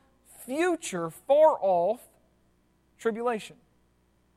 future, 0.44 1.12
far 1.12 1.60
off 1.62 2.02
tribulation. 2.98 3.58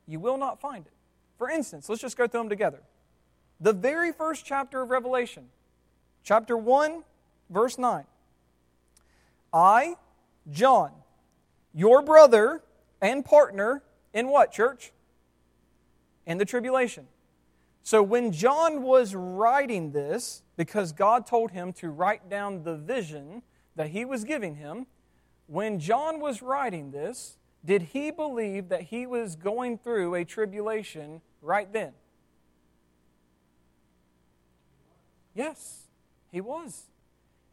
You 0.05 0.19
will 0.19 0.37
not 0.37 0.61
find 0.61 0.85
it. 0.85 0.93
For 1.39 1.49
instance, 1.49 1.89
let's 1.89 1.99
just 1.99 2.15
go 2.15 2.27
through 2.27 2.41
them 2.41 2.49
together. 2.49 2.81
The 3.59 3.73
very 3.73 4.11
first 4.11 4.45
chapter 4.45 4.83
of 4.83 4.91
Revelation, 4.91 5.45
chapter 6.23 6.55
1, 6.55 7.03
verse 7.49 7.79
9. 7.79 8.03
I, 9.51 9.95
John, 10.51 10.91
your 11.73 12.03
brother 12.03 12.61
and 13.01 13.25
partner 13.25 13.81
in 14.13 14.27
what, 14.27 14.51
church? 14.51 14.91
In 16.27 16.37
the 16.37 16.45
tribulation. 16.45 17.07
So 17.83 18.03
when 18.03 18.31
John 18.31 18.83
was 18.83 19.15
writing 19.15 19.91
this, 19.91 20.43
because 20.57 20.91
God 20.91 21.25
told 21.25 21.51
him 21.51 21.73
to 21.73 21.89
write 21.89 22.29
down 22.29 22.63
the 22.63 22.75
vision 22.75 23.41
that 23.75 23.89
he 23.89 24.05
was 24.05 24.23
giving 24.23 24.55
him, 24.55 24.85
when 25.47 25.79
John 25.79 26.19
was 26.19 26.41
writing 26.41 26.91
this, 26.91 27.37
did 27.65 27.81
he 27.81 28.11
believe 28.11 28.69
that 28.69 28.83
he 28.83 29.05
was 29.05 29.35
going 29.35 29.77
through 29.77 30.15
a 30.15 30.23
tribulation 30.23 31.21
right 31.41 31.71
then? 31.71 31.93
Yes, 35.33 35.87
he 36.31 36.41
was. 36.41 36.83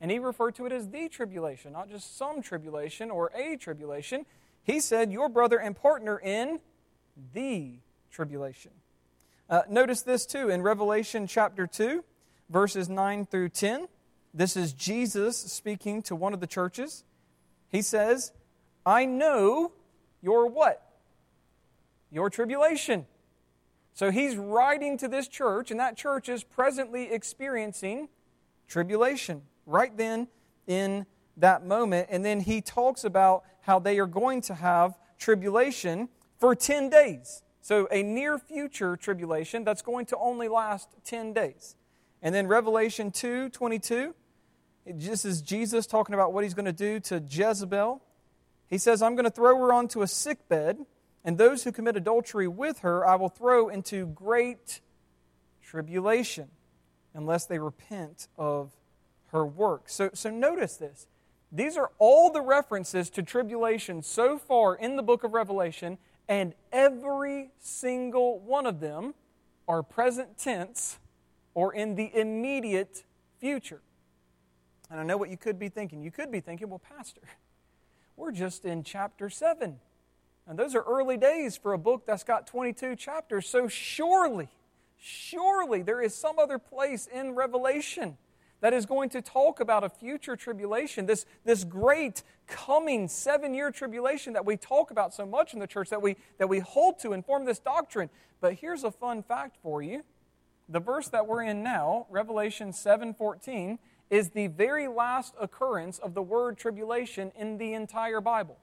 And 0.01 0.11
he 0.11 0.19
referred 0.19 0.55
to 0.57 0.67
it 0.67 0.73
as 0.73 0.89
the 0.89 1.09
tribulation, 1.09 1.73
not 1.73 1.89
just 1.89 2.19
some 2.19 2.43
tribulation 2.43 3.11
or 3.11 3.31
a 3.35 3.57
tribulation. 3.57 4.27
He 4.63 4.81
said, 4.81 5.11
Your 5.11 5.29
brother 5.29 5.59
and 5.59 5.75
partner 5.75 6.19
in 6.19 6.61
the 7.33 7.79
tribulation. 8.11 8.73
Uh, 9.49 9.63
notice 9.69 10.03
this 10.03 10.27
too 10.27 10.51
in 10.51 10.63
Revelation 10.63 11.27
chapter 11.27 11.67
2, 11.67 12.03
verses 12.51 12.89
9 12.89 13.27
through 13.27 13.51
10. 13.51 13.87
This 14.35 14.57
is 14.57 14.73
Jesus 14.73 15.37
speaking 15.37 16.03
to 16.03 16.17
one 16.17 16.35
of 16.35 16.41
the 16.41 16.47
churches. 16.47 17.05
He 17.69 17.81
says, 17.81 18.33
I 18.85 19.05
know 19.05 19.73
your 20.21 20.49
what? 20.49 20.83
Your 22.11 22.29
tribulation. 22.29 23.07
So 23.95 24.11
he's 24.11 24.37
writing 24.37 24.99
to 24.99 25.09
this 25.09 25.29
church, 25.29 25.71
and 25.71 25.79
that 25.79 25.97
church 25.97 26.29
is 26.29 26.43
presently 26.43 27.13
experiencing 27.13 28.09
tribulation 28.69 29.43
right 29.65 29.97
then 29.97 30.29
in 30.67 31.07
that 31.37 31.65
moment. 31.65 32.09
And 32.11 32.25
then 32.25 32.41
he 32.41 32.61
talks 32.61 33.05
about 33.05 33.45
how 33.63 33.79
they 33.79 33.99
are 33.99 34.07
going 34.07 34.41
to 34.43 34.55
have 34.55 34.99
tribulation 35.19 36.09
for 36.39 36.55
10 36.55 36.91
days. 36.91 37.43
So 37.67 37.89
a 37.91 38.01
near 38.01 38.39
future 38.39 38.97
tribulation 38.97 39.65
that's 39.65 39.83
going 39.83 40.07
to 40.07 40.17
only 40.19 40.47
last 40.47 40.89
10 41.05 41.33
days. 41.33 41.75
And 42.23 42.33
then 42.33 42.47
Revelation 42.47 43.11
2 43.11 43.49
22 43.49 44.15
this 44.87 45.25
is 45.25 45.43
Jesus 45.43 45.85
talking 45.85 46.15
about 46.15 46.33
what 46.33 46.45
he's 46.45 46.55
going 46.55 46.67
to 46.67 46.73
do 46.73 47.01
to 47.01 47.19
Jezebel. 47.19 48.01
He 48.69 48.79
says, 48.79 49.03
I'm 49.03 49.17
going 49.17 49.25
to 49.25 49.33
throw 49.33 49.59
her 49.59 49.73
onto 49.73 50.03
a 50.03 50.07
sick 50.07 50.49
bed, 50.49 50.79
and 51.25 51.39
those 51.39 51.65
who 51.65 51.73
commit 51.73 51.97
adultery 51.97 52.47
with 52.47 52.79
her 52.83 53.05
I 53.05 53.17
will 53.17 53.29
throw 53.29 53.69
into 53.69 54.07
great 54.07 54.81
tribulation 55.61 56.51
unless 57.15 57.47
they 57.47 57.59
repent 57.59 58.29
of 58.39 58.71
her 59.33 59.45
work. 59.45 59.89
So, 59.89 60.11
so 60.15 60.31
notice 60.31 60.77
this. 60.77 61.09
These 61.51 61.77
are 61.77 61.91
all 61.99 62.31
the 62.31 62.43
references 62.43 63.11
to 63.11 63.25
tribulation 63.25 64.05
so 64.05 64.39
far 64.39 64.77
in 64.77 64.95
the 64.95 65.03
book 65.03 65.25
of 65.25 65.35
Revelation, 65.35 65.99
and 66.29 66.55
every 66.73 67.51
single 67.59 68.41
one 68.41 68.67
of 68.67 68.81
them 68.81 69.15
are 69.69 69.83
present 69.83 70.39
tense 70.39 70.99
or 71.55 71.75
in 71.75 71.95
the 71.95 72.11
immediate 72.15 73.05
future. 73.39 73.81
And 74.91 75.01
I 75.01 75.03
know 75.03 75.17
what 75.17 75.31
you 75.31 75.37
could 75.37 75.59
be 75.59 75.69
thinking. 75.69 76.03
You 76.03 76.11
could 76.11 76.31
be 76.31 76.41
thinking, 76.41 76.69
well, 76.69 76.81
Pastor, 76.81 77.23
we're 78.17 78.33
just 78.33 78.65
in 78.65 78.83
chapter 78.83 79.29
7. 79.29 79.79
And 80.49 80.59
those 80.59 80.75
are 80.75 80.83
early 80.83 81.17
days 81.17 81.57
for 81.57 81.73
a 81.73 81.79
book 81.79 82.07
that's 82.07 82.23
got 82.23 82.47
22 82.47 82.95
chapters. 82.97 83.49
So 83.49 83.67
surely, 83.67 84.49
surely 84.97 85.83
there 85.83 86.01
is 86.01 86.15
some 86.15 86.39
other 86.39 86.59
place 86.59 87.09
in 87.13 87.35
Revelation 87.35 88.17
that 88.61 88.73
is 88.73 88.87
going 88.87 89.09
to 89.11 89.23
talk 89.23 89.61
about 89.61 89.85
a 89.85 89.89
future 89.89 90.37
tribulation, 90.37 91.07
this, 91.07 91.27
this 91.45 91.65
great 91.65 92.23
coming 92.47 93.09
seven 93.09 93.55
year 93.55 93.71
tribulation 93.71 94.33
that 94.33 94.47
we 94.47 94.57
talk 94.57 94.91
about 94.91 95.15
so 95.15 95.27
much 95.27 95.53
in 95.53 95.61
the 95.61 95.67
church, 95.67 95.91
that 95.91 96.03
we, 96.03 96.17
that 96.39 96.49
we 96.49 96.61
hold 96.61 96.99
to 97.01 97.13
and 97.13 97.25
form 97.25 97.45
this 97.45 97.59
doctrine. 97.59 98.09
But 98.41 98.55
here's 98.55 98.85
a 98.85 98.91
fun 98.91 99.23
fact 99.23 99.57
for 99.63 99.83
you. 99.83 100.03
The 100.69 100.81
verse 100.81 101.09
that 101.09 101.27
we're 101.27 101.43
in 101.43 101.63
now, 101.63 102.07
Revelation 102.11 102.73
7:14, 102.73 103.79
is 104.11 104.31
the 104.31 104.49
very 104.49 104.89
last 104.89 105.35
occurrence 105.41 105.99
of 105.99 106.15
the 106.15 106.23
word 106.23 106.57
tribulation 106.57 107.33
in 107.37 107.59
the 107.59 107.75
entire 107.75 108.21
Bible. 108.21 108.59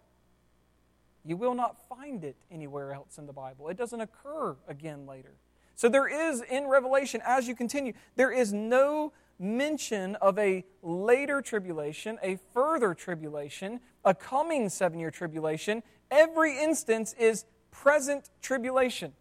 You 1.25 1.38
will 1.38 1.53
not 1.53 1.77
find 1.88 2.23
it 2.23 2.35
anywhere 2.51 2.93
else 2.93 3.17
in 3.17 3.25
the 3.25 3.33
Bible. 3.33 3.69
It 3.69 3.77
doesn't 3.77 4.01
occur 4.01 4.57
again 4.67 5.05
later. 5.05 5.35
So 5.75 5.89
there 5.89 6.07
is 6.07 6.41
in 6.41 6.67
Revelation, 6.67 7.21
as 7.25 7.47
you 7.47 7.55
continue, 7.55 7.93
there 8.15 8.31
is 8.31 8.53
no 8.53 9.13
mention 9.39 10.15
of 10.15 10.37
a 10.37 10.63
later 10.81 11.41
tribulation, 11.41 12.17
a 12.21 12.37
further 12.53 12.93
tribulation, 12.93 13.79
a 14.05 14.13
coming 14.13 14.69
seven 14.69 14.99
year 14.99 15.11
tribulation. 15.11 15.83
Every 16.11 16.59
instance 16.59 17.13
is 17.19 17.45
present 17.71 18.29
tribulation. 18.41 19.13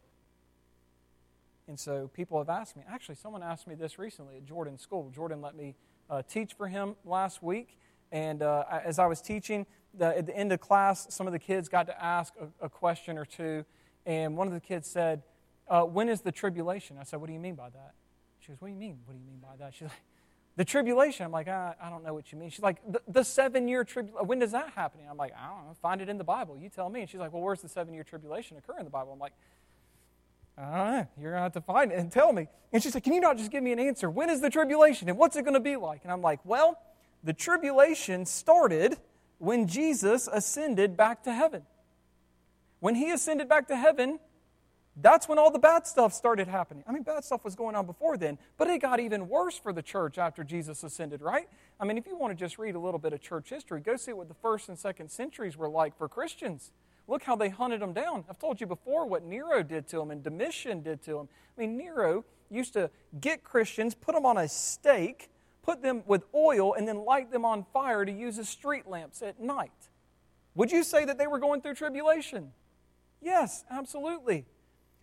And 1.68 1.78
so 1.78 2.10
people 2.12 2.38
have 2.38 2.48
asked 2.48 2.76
me, 2.76 2.82
actually, 2.88 3.14
someone 3.14 3.42
asked 3.42 3.66
me 3.66 3.74
this 3.74 3.98
recently 3.98 4.36
at 4.36 4.44
Jordan 4.44 4.78
School. 4.78 5.10
Jordan 5.14 5.40
let 5.40 5.54
me 5.54 5.74
uh, 6.10 6.22
teach 6.22 6.54
for 6.54 6.68
him 6.68 6.96
last 7.04 7.42
week. 7.42 7.78
And 8.10 8.42
uh, 8.42 8.64
as 8.84 8.98
I 8.98 9.06
was 9.06 9.22
teaching, 9.22 9.66
the, 9.94 10.16
at 10.18 10.26
the 10.26 10.36
end 10.36 10.52
of 10.52 10.60
class, 10.60 11.06
some 11.10 11.26
of 11.26 11.32
the 11.32 11.38
kids 11.38 11.68
got 11.68 11.86
to 11.86 12.04
ask 12.04 12.34
a, 12.40 12.66
a 12.66 12.68
question 12.68 13.16
or 13.16 13.24
two. 13.24 13.64
And 14.04 14.36
one 14.36 14.46
of 14.48 14.52
the 14.52 14.60
kids 14.60 14.88
said, 14.88 15.22
uh, 15.68 15.82
When 15.82 16.08
is 16.08 16.20
the 16.20 16.32
tribulation? 16.32 16.98
I 17.00 17.04
said, 17.04 17.20
What 17.20 17.28
do 17.28 17.32
you 17.32 17.40
mean 17.40 17.54
by 17.54 17.70
that? 17.70 17.94
She 18.42 18.48
goes, 18.52 18.60
What 18.60 18.68
do 18.68 18.74
you 18.74 18.78
mean? 18.78 18.98
What 19.04 19.14
do 19.14 19.18
you 19.18 19.24
mean 19.24 19.40
by 19.40 19.56
that? 19.58 19.74
She's 19.74 19.88
like, 19.88 20.02
The 20.56 20.64
tribulation. 20.64 21.24
I'm 21.24 21.32
like, 21.32 21.48
I, 21.48 21.74
I 21.80 21.90
don't 21.90 22.04
know 22.04 22.14
what 22.14 22.32
you 22.32 22.38
mean. 22.38 22.50
She's 22.50 22.62
like, 22.62 22.78
The, 22.90 23.00
the 23.08 23.24
seven 23.24 23.68
year 23.68 23.84
tribulation. 23.84 24.18
Uh, 24.20 24.24
when 24.24 24.38
does 24.38 24.52
that 24.52 24.70
happen? 24.70 25.00
And 25.00 25.10
I'm 25.10 25.16
like, 25.16 25.32
I 25.36 25.48
don't 25.48 25.66
know. 25.66 25.74
Find 25.80 26.00
it 26.00 26.08
in 26.08 26.18
the 26.18 26.24
Bible. 26.24 26.58
You 26.58 26.68
tell 26.68 26.88
me. 26.88 27.00
And 27.00 27.08
she's 27.08 27.20
like, 27.20 27.32
Well, 27.32 27.42
where's 27.42 27.62
the 27.62 27.68
seven 27.68 27.94
year 27.94 28.04
tribulation 28.04 28.56
occur 28.56 28.78
in 28.78 28.84
the 28.84 28.90
Bible? 28.90 29.12
I'm 29.12 29.18
like, 29.18 29.34
I 30.58 30.62
don't 30.62 30.92
know. 30.92 31.06
You're 31.20 31.30
going 31.30 31.38
to 31.38 31.42
have 31.44 31.52
to 31.52 31.60
find 31.60 31.92
it 31.92 31.98
and 31.98 32.12
tell 32.12 32.32
me. 32.32 32.48
And 32.72 32.82
she 32.82 32.90
said, 32.90 33.02
Can 33.02 33.12
you 33.12 33.20
not 33.20 33.38
just 33.38 33.50
give 33.50 33.62
me 33.62 33.72
an 33.72 33.78
answer? 33.78 34.10
When 34.10 34.28
is 34.28 34.40
the 34.40 34.50
tribulation 34.50 35.08
and 35.08 35.16
what's 35.16 35.36
it 35.36 35.42
going 35.42 35.54
to 35.54 35.60
be 35.60 35.76
like? 35.76 36.00
And 36.02 36.12
I'm 36.12 36.22
like, 36.22 36.40
Well, 36.44 36.78
the 37.24 37.32
tribulation 37.32 38.26
started 38.26 38.96
when 39.38 39.66
Jesus 39.66 40.28
ascended 40.32 40.96
back 40.96 41.22
to 41.24 41.32
heaven. 41.32 41.62
When 42.80 42.96
he 42.96 43.10
ascended 43.10 43.48
back 43.48 43.68
to 43.68 43.76
heaven, 43.76 44.18
that's 44.96 45.26
when 45.26 45.38
all 45.38 45.50
the 45.50 45.58
bad 45.58 45.86
stuff 45.86 46.12
started 46.12 46.48
happening. 46.48 46.84
I 46.86 46.92
mean, 46.92 47.02
bad 47.02 47.24
stuff 47.24 47.44
was 47.44 47.54
going 47.54 47.74
on 47.74 47.86
before 47.86 48.18
then, 48.18 48.36
but 48.58 48.68
it 48.68 48.82
got 48.82 49.00
even 49.00 49.28
worse 49.28 49.56
for 49.56 49.72
the 49.72 49.82
church 49.82 50.18
after 50.18 50.44
Jesus 50.44 50.82
ascended, 50.82 51.22
right? 51.22 51.48
I 51.80 51.84
mean, 51.84 51.96
if 51.96 52.06
you 52.06 52.16
want 52.16 52.36
to 52.36 52.44
just 52.44 52.58
read 52.58 52.74
a 52.74 52.78
little 52.78 52.98
bit 52.98 53.14
of 53.14 53.20
church 53.22 53.48
history, 53.48 53.80
go 53.80 53.96
see 53.96 54.12
what 54.12 54.28
the 54.28 54.34
first 54.34 54.68
and 54.68 54.78
second 54.78 55.10
centuries 55.10 55.56
were 55.56 55.68
like 55.68 55.96
for 55.96 56.08
Christians. 56.08 56.72
Look 57.08 57.22
how 57.22 57.36
they 57.36 57.48
hunted 57.48 57.80
them 57.80 57.94
down. 57.94 58.24
I've 58.28 58.38
told 58.38 58.60
you 58.60 58.66
before 58.66 59.06
what 59.06 59.24
Nero 59.24 59.62
did 59.62 59.88
to 59.88 59.96
them 59.96 60.10
and 60.10 60.22
Domitian 60.22 60.82
did 60.82 61.02
to 61.04 61.12
them. 61.14 61.28
I 61.56 61.60
mean, 61.60 61.76
Nero 61.76 62.24
used 62.50 62.74
to 62.74 62.90
get 63.18 63.42
Christians, 63.42 63.94
put 63.94 64.14
them 64.14 64.26
on 64.26 64.36
a 64.36 64.46
stake, 64.46 65.30
put 65.62 65.82
them 65.82 66.02
with 66.06 66.24
oil, 66.34 66.74
and 66.74 66.86
then 66.86 67.04
light 67.04 67.32
them 67.32 67.44
on 67.44 67.64
fire 67.72 68.04
to 68.04 68.12
use 68.12 68.38
as 68.38 68.48
street 68.48 68.86
lamps 68.86 69.22
at 69.22 69.40
night. 69.40 69.70
Would 70.54 70.70
you 70.70 70.84
say 70.84 71.06
that 71.06 71.16
they 71.16 71.26
were 71.26 71.38
going 71.38 71.62
through 71.62 71.74
tribulation? 71.74 72.52
Yes, 73.22 73.64
absolutely. 73.70 74.44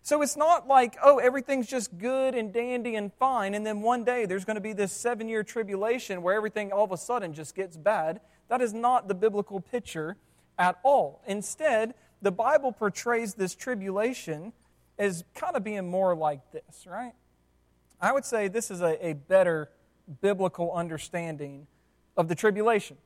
So 0.02 0.22
it's 0.22 0.36
not 0.36 0.66
like, 0.66 0.96
oh, 1.02 1.18
everything's 1.18 1.66
just 1.66 1.98
good 1.98 2.34
and 2.34 2.52
dandy 2.52 2.94
and 2.96 3.12
fine, 3.12 3.54
and 3.54 3.66
then 3.66 3.82
one 3.82 4.02
day 4.04 4.24
there's 4.26 4.44
going 4.44 4.56
to 4.56 4.60
be 4.60 4.72
this 4.72 4.92
seven 4.92 5.28
year 5.28 5.42
tribulation 5.42 6.22
where 6.22 6.34
everything 6.34 6.72
all 6.72 6.84
of 6.84 6.92
a 6.92 6.96
sudden 6.96 7.34
just 7.34 7.54
gets 7.54 7.76
bad. 7.76 8.20
That 8.48 8.60
is 8.60 8.72
not 8.72 9.08
the 9.08 9.14
biblical 9.14 9.60
picture 9.60 10.16
at 10.58 10.78
all. 10.82 11.22
Instead, 11.26 11.94
the 12.22 12.32
Bible 12.32 12.72
portrays 12.72 13.34
this 13.34 13.54
tribulation 13.54 14.52
as 14.98 15.24
kind 15.34 15.56
of 15.56 15.64
being 15.64 15.88
more 15.88 16.14
like 16.14 16.40
this, 16.52 16.86
right? 16.86 17.12
I 18.00 18.12
would 18.12 18.24
say 18.24 18.48
this 18.48 18.70
is 18.70 18.80
a, 18.80 19.06
a 19.06 19.12
better 19.14 19.70
biblical 20.20 20.72
understanding 20.72 21.66
of 22.16 22.28
the 22.28 22.34
tribulation. 22.34 22.96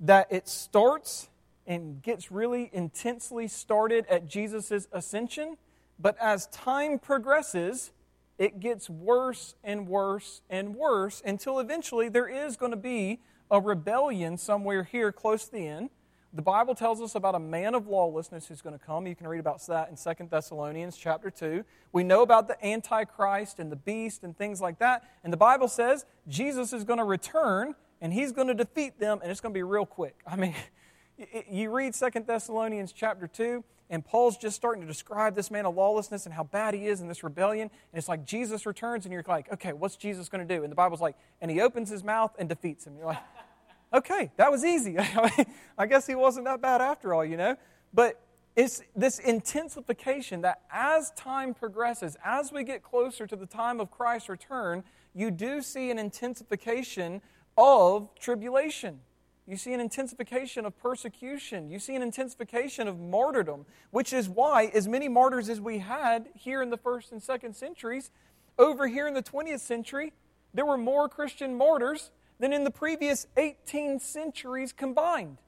That 0.00 0.28
it 0.30 0.48
starts 0.48 1.28
and 1.66 2.02
gets 2.02 2.30
really 2.30 2.70
intensely 2.72 3.48
started 3.48 4.06
at 4.08 4.26
Jesus' 4.26 4.86
ascension, 4.92 5.56
but 5.98 6.16
as 6.20 6.46
time 6.48 6.98
progresses, 6.98 7.92
it 8.38 8.60
gets 8.60 8.90
worse 8.90 9.54
and 9.64 9.88
worse 9.88 10.42
and 10.50 10.74
worse 10.74 11.22
until 11.24 11.58
eventually 11.58 12.08
there 12.08 12.28
is 12.28 12.56
going 12.56 12.72
to 12.72 12.76
be 12.76 13.20
a 13.50 13.60
rebellion 13.60 14.36
somewhere 14.36 14.84
here 14.84 15.12
close 15.12 15.46
to 15.46 15.52
the 15.52 15.66
end. 15.66 15.90
The 16.32 16.42
Bible 16.42 16.74
tells 16.74 17.00
us 17.00 17.14
about 17.14 17.34
a 17.34 17.38
man 17.38 17.74
of 17.74 17.86
lawlessness 17.86 18.46
who's 18.46 18.60
going 18.60 18.78
to 18.78 18.84
come. 18.84 19.06
You 19.06 19.16
can 19.16 19.26
read 19.26 19.38
about 19.38 19.66
that 19.68 19.88
in 19.88 19.96
Second 19.96 20.30
Thessalonians 20.30 20.98
chapter 20.98 21.30
2. 21.30 21.64
We 21.92 22.04
know 22.04 22.20
about 22.20 22.46
the 22.46 22.62
Antichrist 22.66 23.58
and 23.58 23.72
the 23.72 23.76
beast 23.76 24.22
and 24.22 24.36
things 24.36 24.60
like 24.60 24.78
that. 24.80 25.04
And 25.24 25.32
the 25.32 25.38
Bible 25.38 25.68
says 25.68 26.04
Jesus 26.28 26.74
is 26.74 26.84
going 26.84 26.98
to 26.98 27.04
return 27.04 27.74
and 28.02 28.12
he's 28.12 28.32
going 28.32 28.48
to 28.48 28.54
defeat 28.54 29.00
them 29.00 29.20
and 29.22 29.30
it's 29.30 29.40
going 29.40 29.54
to 29.54 29.58
be 29.58 29.62
real 29.62 29.86
quick. 29.86 30.16
I 30.26 30.36
mean, 30.36 30.54
you 31.50 31.70
read 31.70 31.94
Second 31.94 32.26
Thessalonians 32.26 32.92
chapter 32.92 33.26
2 33.26 33.64
and 33.88 34.04
Paul's 34.04 34.36
just 34.36 34.56
starting 34.56 34.82
to 34.82 34.88
describe 34.88 35.34
this 35.34 35.50
man 35.50 35.64
of 35.64 35.76
lawlessness 35.76 36.26
and 36.26 36.34
how 36.34 36.44
bad 36.44 36.74
he 36.74 36.86
is 36.86 37.00
in 37.00 37.08
this 37.08 37.22
rebellion. 37.22 37.62
And 37.62 37.98
it's 37.98 38.08
like 38.08 38.24
Jesus 38.24 38.66
returns, 38.66 39.04
and 39.04 39.12
you're 39.12 39.24
like, 39.26 39.52
okay, 39.52 39.72
what's 39.72 39.96
Jesus 39.96 40.28
going 40.28 40.46
to 40.46 40.56
do? 40.56 40.62
And 40.62 40.72
the 40.72 40.76
Bible's 40.76 41.00
like, 41.00 41.16
and 41.40 41.50
he 41.50 41.60
opens 41.60 41.88
his 41.88 42.02
mouth 42.02 42.34
and 42.38 42.48
defeats 42.48 42.86
him. 42.86 42.96
You're 42.96 43.06
like, 43.06 43.22
okay, 43.94 44.30
that 44.36 44.50
was 44.50 44.64
easy. 44.64 44.96
I 45.78 45.86
guess 45.86 46.06
he 46.06 46.14
wasn't 46.14 46.46
that 46.46 46.60
bad 46.60 46.80
after 46.80 47.14
all, 47.14 47.24
you 47.24 47.36
know? 47.36 47.56
But 47.94 48.20
it's 48.56 48.82
this 48.96 49.18
intensification 49.18 50.40
that 50.40 50.62
as 50.70 51.12
time 51.12 51.54
progresses, 51.54 52.16
as 52.24 52.50
we 52.50 52.64
get 52.64 52.82
closer 52.82 53.26
to 53.26 53.36
the 53.36 53.46
time 53.46 53.80
of 53.80 53.90
Christ's 53.90 54.30
return, 54.30 54.82
you 55.14 55.30
do 55.30 55.62
see 55.62 55.90
an 55.90 55.98
intensification 55.98 57.20
of 57.56 58.08
tribulation. 58.18 59.00
You 59.46 59.56
see 59.56 59.72
an 59.72 59.80
intensification 59.80 60.66
of 60.66 60.76
persecution. 60.78 61.70
You 61.70 61.78
see 61.78 61.94
an 61.94 62.02
intensification 62.02 62.88
of 62.88 62.98
martyrdom, 62.98 63.64
which 63.90 64.12
is 64.12 64.28
why, 64.28 64.70
as 64.74 64.88
many 64.88 65.08
martyrs 65.08 65.48
as 65.48 65.60
we 65.60 65.78
had 65.78 66.28
here 66.34 66.62
in 66.62 66.70
the 66.70 66.76
first 66.76 67.12
and 67.12 67.22
second 67.22 67.54
centuries, 67.54 68.10
over 68.58 68.88
here 68.88 69.06
in 69.06 69.14
the 69.14 69.22
20th 69.22 69.60
century, 69.60 70.12
there 70.52 70.66
were 70.66 70.78
more 70.78 71.08
Christian 71.08 71.56
martyrs 71.56 72.10
than 72.40 72.52
in 72.52 72.64
the 72.64 72.70
previous 72.70 73.26
18 73.36 74.00
centuries 74.00 74.72
combined. 74.72 75.38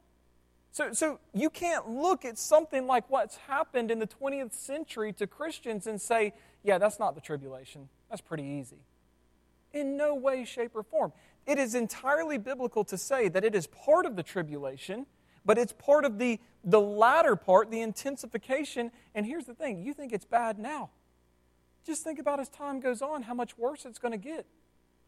So, 0.71 0.93
so 0.93 1.19
you 1.35 1.51
can't 1.51 1.89
look 1.89 2.25
at 2.25 2.39
something 2.39 2.87
like 2.87 3.11
what's 3.11 3.37
happened 3.37 3.91
in 3.91 3.99
the 3.99 4.07
20th 4.07 4.53
century 4.53 5.13
to 5.15 5.27
Christians 5.27 5.87
and 5.87 6.01
say, 6.01 6.35
yeah, 6.63 6.79
that's 6.79 6.99
not 6.99 7.15
the 7.15 7.21
tribulation. 7.21 7.89
That's 8.11 8.21
pretty 8.21 8.45
easy. 8.45 8.79
In 9.73 9.97
no 9.97 10.15
way, 10.15 10.45
shape, 10.45 10.73
or 10.75 10.83
form. 10.83 11.13
It 11.49 11.59
is 11.59 11.75
entirely 11.75 12.37
biblical 12.37 12.85
to 12.85 12.99
say 12.99 13.29
that 13.29 13.43
it 13.43 13.55
is 13.55 13.67
part 13.67 14.05
of 14.05 14.17
the 14.17 14.23
tribulation, 14.23 15.07
but 15.47 15.57
it's 15.57 15.73
part 15.73 16.05
of 16.05 16.19
the, 16.19 16.39
the 16.63 16.79
latter 16.81 17.37
part, 17.37 17.71
the 17.71 17.81
intensification. 17.81 18.91
And 19.15 19.25
here's 19.25 19.47
the 19.47 19.55
thing 19.55 19.83
you 19.83 19.95
think 19.95 20.13
it's 20.13 20.27
bad 20.27 20.59
now. 20.59 20.91
Just 21.87 22.05
think 22.05 22.19
about 22.19 22.39
as 22.39 22.51
time 22.51 22.81
goes 22.81 23.01
on, 23.01 23.23
how 23.23 23.33
much 23.33 23.57
worse 23.57 23.87
it's 23.87 23.99
going 23.99 24.13
to 24.13 24.19
get. 24.19 24.45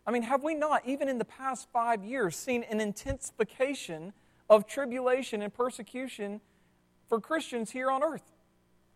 I 0.06 0.12
mean, 0.12 0.22
have 0.22 0.42
we 0.42 0.54
not, 0.54 0.80
even 0.86 1.10
in 1.10 1.18
the 1.18 1.26
past 1.26 1.68
five 1.74 2.02
years, 2.02 2.36
seen 2.36 2.62
an 2.62 2.80
intensification 2.80 4.14
of 4.48 4.66
tribulation 4.66 5.42
and 5.42 5.52
persecution 5.52 6.40
for 7.06 7.20
Christians 7.20 7.72
here 7.72 7.90
on 7.90 8.02
earth? 8.02 8.32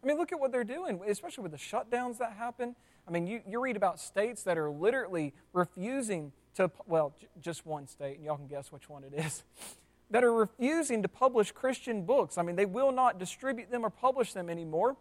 I 0.03 0.07
mean, 0.07 0.17
look 0.17 0.33
at 0.33 0.41
what 0.41 0.51
they're 0.51 0.65
doing, 0.65 1.03
especially 1.07 1.43
with 1.43 1.53
the 1.53 1.59
shutdowns 1.59 2.17
that 2.19 2.33
happen. 2.39 2.75
I 3.07 3.11
mean, 3.11 3.27
you, 3.27 3.43
you 3.47 3.61
read 3.61 3.77
about 3.77 4.01
states 4.01 4.45
that 4.45 4.57
are 4.57 4.71
literally 4.71 5.35
refusing 5.53 6.33
to, 6.55 6.71
well, 6.87 7.15
j- 7.21 7.29
just 7.41 7.67
one 7.67 7.87
state, 7.87 8.17
and 8.17 8.25
y'all 8.25 8.37
can 8.37 8.47
guess 8.47 8.73
which 8.73 8.89
one 8.89 9.05
it 9.05 9.15
is, 9.15 9.43
that 10.11 10.25
are 10.25 10.33
refusing 10.33 11.03
to 11.03 11.09
publish 11.09 11.53
Christian 11.53 12.05
books. 12.05 12.39
I 12.39 12.43
mean, 12.43 12.57
they 12.57 12.67
will 12.67 12.93
not 12.93 13.19
distribute 13.19 13.71
them 13.71 13.85
or 13.85 13.91
publish 13.91 14.33
them 14.33 14.49
anymore 14.49 14.97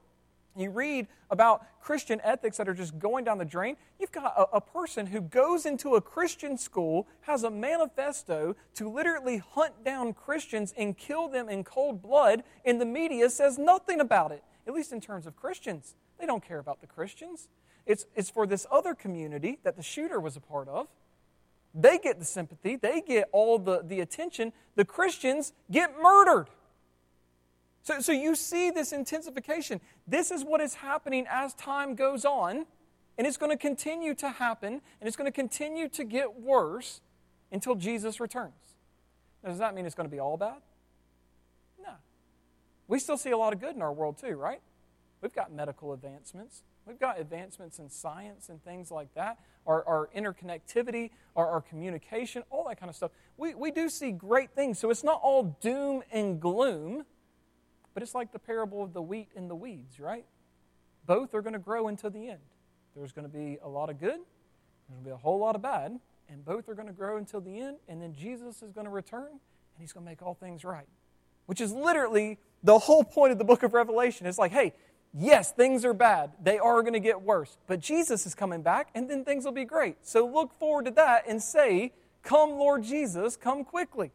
you 0.56 0.70
read 0.70 1.08
about 1.30 1.66
Christian 1.82 2.22
ethics 2.24 2.58
that 2.58 2.70
are 2.70 2.74
just 2.74 2.98
going 3.00 3.26
down 3.26 3.38
the 3.38 3.46
drain. 3.46 3.76
You've 4.00 4.12
got 4.12 4.34
a, 4.38 4.58
a, 4.58 4.62
person 4.62 5.08
who 5.08 5.22
goes 5.22 5.66
into 5.66 5.96
a 5.96 6.02
Christian 6.02 6.58
school, 6.58 7.08
has 7.22 7.44
a 7.44 7.50
manifesto 7.50 8.56
to 8.76 8.90
literally 8.90 9.38
hunt 9.38 9.84
down 9.84 10.14
Christians 10.14 10.74
and 10.78 10.98
kill 10.98 11.28
them 11.28 11.50
in 11.50 11.64
cold 11.64 12.02
blood, 12.02 12.44
and 12.66 12.80
the 12.80 12.86
media 12.86 13.30
says 13.30 13.58
nothing 13.58 14.00
about 14.00 14.32
it, 14.32 14.44
at 14.68 14.74
least 14.74 14.92
in 14.92 15.02
terms 15.02 15.26
of 15.26 15.36
Christians. 15.36 15.96
They 16.20 16.26
don't 16.26 16.46
care 16.46 16.60
about 16.60 16.82
the 16.82 16.88
Christians. 16.88 17.50
It's, 17.86 18.06
it's 18.16 18.30
for 18.30 18.46
this 18.48 18.66
other 18.72 18.94
community 18.94 19.60
that 19.64 19.76
the 19.76 19.84
shooter 19.84 20.20
was 20.20 20.38
a 20.38 20.42
part 20.42 20.68
of. 20.68 20.88
They 21.74 21.98
get 21.98 22.20
the 22.20 22.26
sympathy, 22.26 22.76
they 22.76 23.02
get 23.02 23.30
all 23.32 23.58
the, 23.58 23.82
the 23.84 24.00
attention. 24.00 24.54
The 24.76 24.86
Christians 24.86 25.54
get 25.72 25.94
murdered. 26.02 26.48
So, 27.82 28.00
so 28.00 28.12
you 28.12 28.36
see 28.36 28.70
this 28.72 28.94
intensification. 28.94 29.82
This 30.08 30.32
is 30.32 30.44
what 30.44 30.62
is 30.62 30.76
happening 30.76 31.26
as 31.30 31.54
time 31.54 31.96
goes 31.96 32.26
on. 32.26 32.66
And 33.18 33.28
it's 33.28 33.38
going 33.38 33.52
to 33.52 33.58
continue 33.58 34.16
to 34.16 34.30
happen, 34.30 34.74
and 34.74 35.08
it's 35.08 35.16
going 35.16 35.32
to 35.32 35.36
continue 35.36 35.88
to 35.90 36.04
get 36.04 36.42
worse 36.42 37.00
until 37.52 37.76
Jesus 37.76 38.20
returns. 38.20 38.76
Now, 39.44 39.50
does 39.50 39.60
that 39.60 39.76
mean 39.76 39.86
it's 39.86 39.94
going 39.94 40.10
to 40.10 40.12
be 40.12 40.20
all 40.20 40.36
bad? 40.36 40.62
No. 41.80 41.92
We 42.88 42.98
still 42.98 43.18
see 43.18 43.30
a 43.30 43.38
lot 43.38 43.54
of 43.54 43.60
good 43.60 43.76
in 43.76 43.84
our 43.84 43.94
world, 43.94 44.18
too, 44.18 44.36
right? 44.36 44.62
We've 45.22 45.34
got 45.34 45.52
medical 45.52 45.94
advancements. 45.94 46.64
We've 46.86 47.00
got 47.00 47.20
advancements 47.20 47.80
in 47.80 47.90
science 47.90 48.50
and 48.50 48.64
things 48.64 48.92
like 48.92 49.14
that, 49.16 49.40
our, 49.66 49.86
our 49.86 50.10
interconnectivity, 50.16 51.12
our, 51.36 51.50
our 51.50 51.62
communication, 51.62 52.44
all 52.50 52.68
that 52.68 52.80
kind 52.80 52.90
of 52.90 52.96
stuff. 52.96 53.12
We, 53.38 53.54
we 53.54 53.72
do 53.72 53.90
see 53.90 54.12
great 54.12 54.52
things. 54.52 54.80
So 54.80 54.90
it's 54.90 55.04
not 55.04 55.22
all 55.24 55.58
doom 55.62 56.04
and 56.12 56.42
gloom, 56.42 57.06
but 57.94 58.04
it's 58.04 58.14
like 58.14 58.34
the 58.34 58.40
parable 58.40 58.84
of 58.84 58.94
the 58.94 59.02
wheat 59.02 59.30
and 59.36 59.50
the 59.50 59.56
weeds, 59.56 60.00
right? 60.00 60.26
Both 61.06 61.34
are 61.34 61.42
going 61.42 61.54
to 61.54 61.60
grow 61.60 61.88
until 61.88 62.10
the 62.10 62.28
end. 62.30 62.40
There's 62.96 63.12
going 63.12 63.30
to 63.30 63.34
be 63.34 63.58
a 63.64 63.68
lot 63.68 63.90
of 63.90 64.00
good, 64.00 64.20
there's 64.20 64.90
going 64.90 65.04
to 65.04 65.06
be 65.06 65.12
a 65.12 65.18
whole 65.18 65.40
lot 65.40 65.56
of 65.56 65.62
bad, 65.62 66.00
and 66.30 66.44
both 66.44 66.68
are 66.70 66.76
going 66.76 66.88
to 66.88 66.94
grow 66.94 67.18
until 67.18 67.42
the 67.42 67.60
end, 67.60 67.78
and 67.88 68.02
then 68.02 68.14
Jesus 68.14 68.62
is 68.62 68.72
going 68.72 68.86
to 68.86 68.92
return, 68.92 69.30
and 69.30 69.80
he's 69.80 69.94
going 69.94 70.06
to 70.06 70.10
make 70.10 70.22
all 70.22 70.34
things 70.34 70.64
right. 70.64 70.88
Which 71.46 71.60
is 71.60 71.72
literally 71.72 72.40
the 72.64 72.80
whole 72.80 73.04
point 73.04 73.32
of 73.32 73.38
the 73.38 73.44
book 73.44 73.64
of 73.64 73.74
Revelation. 73.74 74.28
It's 74.28 74.38
like, 74.38 74.52
hey, 74.52 74.74
yes, 75.14 75.52
things 75.52 75.86
are 75.86 75.94
bad. 75.94 76.32
They 76.42 76.60
are 76.60 76.82
going 76.82 76.94
to 76.94 77.00
get 77.00 77.22
worse. 77.22 77.58
But 77.68 77.80
Jesus 77.80 78.26
is 78.26 78.36
coming 78.36 78.62
back, 78.62 78.90
and 78.96 79.10
then 79.10 79.24
things 79.26 79.46
will 79.46 79.52
be 79.52 79.66
great. 79.66 79.98
So 80.02 80.26
look 80.26 80.58
forward 80.60 80.86
to 80.86 80.92
that 80.92 81.26
and 81.28 81.42
say, 81.42 81.94
Come, 82.24 82.52
Lord 82.52 82.84
Jesus, 82.84 83.36
come 83.36 83.66
quickly. 83.66 84.12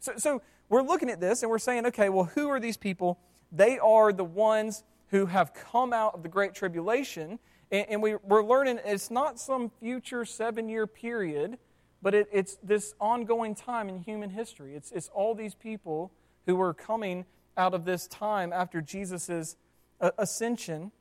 So, 0.00 0.12
so 0.16 0.42
we're 0.68 0.82
looking 0.82 1.10
at 1.10 1.20
this 1.20 1.42
and 1.42 1.50
we're 1.50 1.58
saying, 1.58 1.86
okay, 1.86 2.08
well, 2.08 2.24
who 2.34 2.48
are 2.48 2.58
these 2.58 2.78
people? 2.78 3.18
They 3.52 3.78
are 3.78 4.12
the 4.12 4.24
ones 4.24 4.82
who 5.08 5.26
have 5.26 5.52
come 5.52 5.92
out 5.92 6.14
of 6.14 6.22
the 6.22 6.28
Great 6.28 6.54
Tribulation 6.54 7.38
and, 7.70 7.86
and 7.88 8.02
we, 8.02 8.14
we're 8.16 8.44
learning 8.44 8.80
it's 8.84 9.10
not 9.10 9.38
some 9.38 9.70
future 9.80 10.24
seven 10.24 10.68
year 10.68 10.86
period, 10.86 11.58
but 12.02 12.14
it, 12.14 12.28
it's 12.32 12.56
this 12.62 12.94
ongoing 13.00 13.54
time 13.54 13.88
in 13.88 13.98
human 13.98 14.30
history. 14.30 14.74
It's, 14.74 14.92
it's 14.92 15.08
all 15.12 15.34
these 15.34 15.54
people 15.54 16.12
who 16.46 16.60
are 16.60 16.74
coming 16.74 17.24
out 17.56 17.74
of 17.74 17.84
this 17.84 18.06
time 18.06 18.52
after 18.52 18.80
Jesus' 18.80 19.56
ascension. 20.00 20.92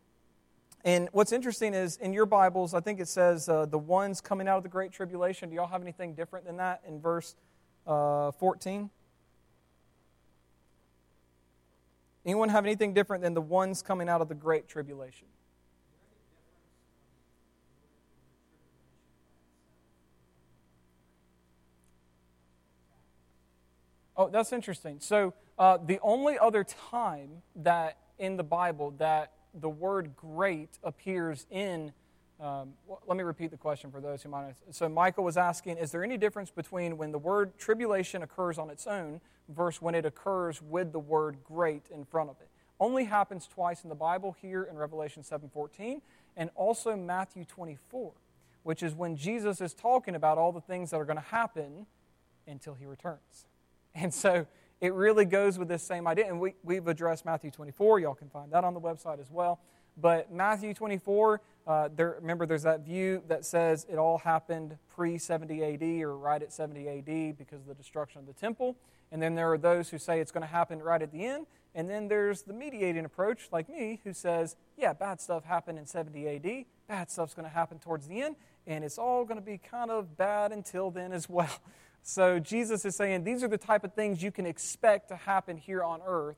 And 0.86 1.08
what's 1.14 1.32
interesting 1.32 1.74
is 1.74 1.98
in 1.98 2.14
your 2.14 2.26
Bibles, 2.26 2.74
I 2.74 2.82
think 2.82 3.00
it 3.00 3.08
says 3.08 3.48
uh, 3.48 3.66
the 3.66 3.78
ones 3.78 4.20
coming 4.20 4.48
out 4.48 4.58
of 4.58 4.64
the 4.64 4.70
Great 4.70 4.92
Tribulation. 4.92 5.50
Do 5.50 5.56
y'all 5.56 5.68
have 5.68 5.82
anything 5.82 6.14
different 6.14 6.46
than 6.46 6.58
that 6.58 6.82
in 6.88 7.00
verse 7.00 7.36
uh, 7.88 8.32
14? 8.32 8.90
Anyone 12.26 12.50
have 12.50 12.66
anything 12.66 12.94
different 12.94 13.24
than 13.24 13.34
the 13.34 13.42
ones 13.42 13.82
coming 13.82 14.08
out 14.08 14.22
of 14.22 14.30
the 14.30 14.36
Great 14.36 14.68
Tribulation? 14.68 15.28
Oh, 24.16 24.30
that's 24.30 24.54
interesting. 24.54 24.98
So, 25.00 25.34
uh, 25.58 25.78
the 25.84 26.00
only 26.02 26.38
other 26.38 26.64
time 26.64 27.42
that 27.56 27.98
in 28.20 28.38
the 28.38 28.44
Bible 28.44 28.92
that 28.98 29.32
the 29.54 29.70
word 29.70 30.16
great 30.16 30.80
appears 30.84 31.46
in, 31.50 31.92
um, 32.40 32.74
let 33.08 33.18
me 33.18 33.24
repeat 33.24 33.52
the 33.52 33.58
question 33.58 33.92
for 33.92 34.02
those 34.02 34.24
who 34.24 34.30
might 34.30 34.48
not. 34.48 34.56
So, 34.72 34.90
Michael 34.90 35.24
was 35.24 35.38
asking 35.38 35.78
Is 35.78 35.92
there 35.92 36.04
any 36.04 36.18
difference 36.18 36.50
between 36.50 36.98
when 36.98 37.12
the 37.12 37.20
word 37.20 37.58
tribulation 37.58 38.24
occurs 38.24 38.58
on 38.58 38.70
its 38.70 38.88
own 38.88 39.22
versus 39.50 39.82
when 39.82 39.96
it 39.96 40.06
occurs 40.06 40.62
with 40.62 40.92
the 40.92 41.00
word 41.00 41.38
great 41.44 41.84
in 41.94 42.06
front 42.06 42.30
of 42.30 42.38
it? 42.42 42.50
Only 42.80 43.06
happens 43.06 43.48
twice 43.48 43.84
in 43.84 43.90
the 43.90 43.96
Bible 43.96 44.36
here 44.42 44.64
in 44.64 44.76
Revelation 44.76 45.24
7:14 45.24 46.02
and 46.36 46.50
also 46.56 46.96
Matthew 46.96 47.46
24, 47.46 48.12
which 48.64 48.82
is 48.82 48.96
when 48.96 49.16
Jesus 49.16 49.62
is 49.62 49.74
talking 49.74 50.16
about 50.16 50.38
all 50.38 50.52
the 50.52 50.62
things 50.62 50.90
that 50.90 51.00
are 51.00 51.06
going 51.06 51.18
to 51.18 51.22
happen 51.22 51.86
until 52.48 52.74
he 52.74 52.86
returns. 52.86 53.46
And 53.96 54.12
so 54.12 54.48
it 54.84 54.94
really 54.94 55.24
goes 55.24 55.58
with 55.58 55.70
this 55.70 55.82
same 55.82 56.06
idea. 56.08 56.28
And 56.28 56.42
we, 56.42 56.56
we've 56.62 56.90
addressed 56.90 57.24
Matthew 57.24 57.50
24. 57.50 58.02
Y'all 58.02 58.14
can 58.14 58.28
find 58.28 58.52
that 58.52 58.66
on 58.66 58.74
the 58.74 58.82
website 58.82 59.22
as 59.22 59.32
well. 59.32 59.62
But 59.96 60.30
Matthew 60.30 60.74
24, 60.74 61.40
uh, 61.66 61.90
there, 61.96 62.18
remember, 62.20 62.46
there's 62.46 62.64
that 62.64 62.82
view 62.82 63.24
that 63.30 63.46
says 63.46 63.86
it 63.90 63.98
all 63.98 64.18
happened 64.18 64.78
pre 64.94 65.18
70 65.18 65.64
AD 65.64 66.04
or 66.04 66.18
right 66.18 66.44
at 66.44 66.52
70 66.52 66.90
AD 66.90 67.38
because 67.38 67.62
of 67.62 67.68
the 67.68 67.76
destruction 67.76 68.20
of 68.20 68.28
the 68.28 68.34
temple. 68.34 68.76
And 69.10 69.22
then 69.22 69.36
there 69.36 69.50
are 69.54 69.58
those 69.58 69.88
who 69.88 69.98
say 69.98 70.20
it's 70.20 70.34
going 70.34 70.42
to 70.42 70.48
happen 70.48 70.84
right 70.84 71.02
at 71.02 71.14
the 71.14 71.24
end. 71.24 71.48
And 71.74 71.90
then 71.90 72.10
there's 72.10 72.42
the 72.42 72.54
mediating 72.54 73.06
approach, 73.06 73.48
like 73.54 73.70
me, 73.70 74.02
who 74.04 74.12
says, 74.12 74.58
yeah, 74.78 74.92
bad 74.92 75.22
stuff 75.22 75.46
happened 75.46 75.80
in 75.80 75.86
70 75.86 76.28
AD. 76.28 76.66
Bad 76.90 77.10
stuff's 77.10 77.34
going 77.34 77.48
to 77.48 77.54
happen 77.54 77.80
towards 77.80 78.10
the 78.10 78.22
end. 78.22 78.36
And 78.68 78.84
it's 78.84 78.98
all 78.98 79.24
going 79.24 79.40
to 79.40 79.46
be 79.46 79.60
kind 79.60 79.92
of 79.92 80.18
bad 80.18 80.52
until 80.52 80.92
then 80.92 81.14
as 81.14 81.30
well. 81.30 81.62
So 82.04 82.38
Jesus 82.38 82.84
is 82.84 82.96
saying 82.96 83.24
these 83.24 83.44
are 83.44 83.48
the 83.48 83.58
type 83.58 83.86
of 83.86 83.94
things 83.94 84.22
you 84.22 84.32
can 84.32 84.46
expect 84.46 85.08
to 85.08 85.16
happen 85.16 85.56
here 85.56 85.84
on 85.84 86.02
earth 86.06 86.38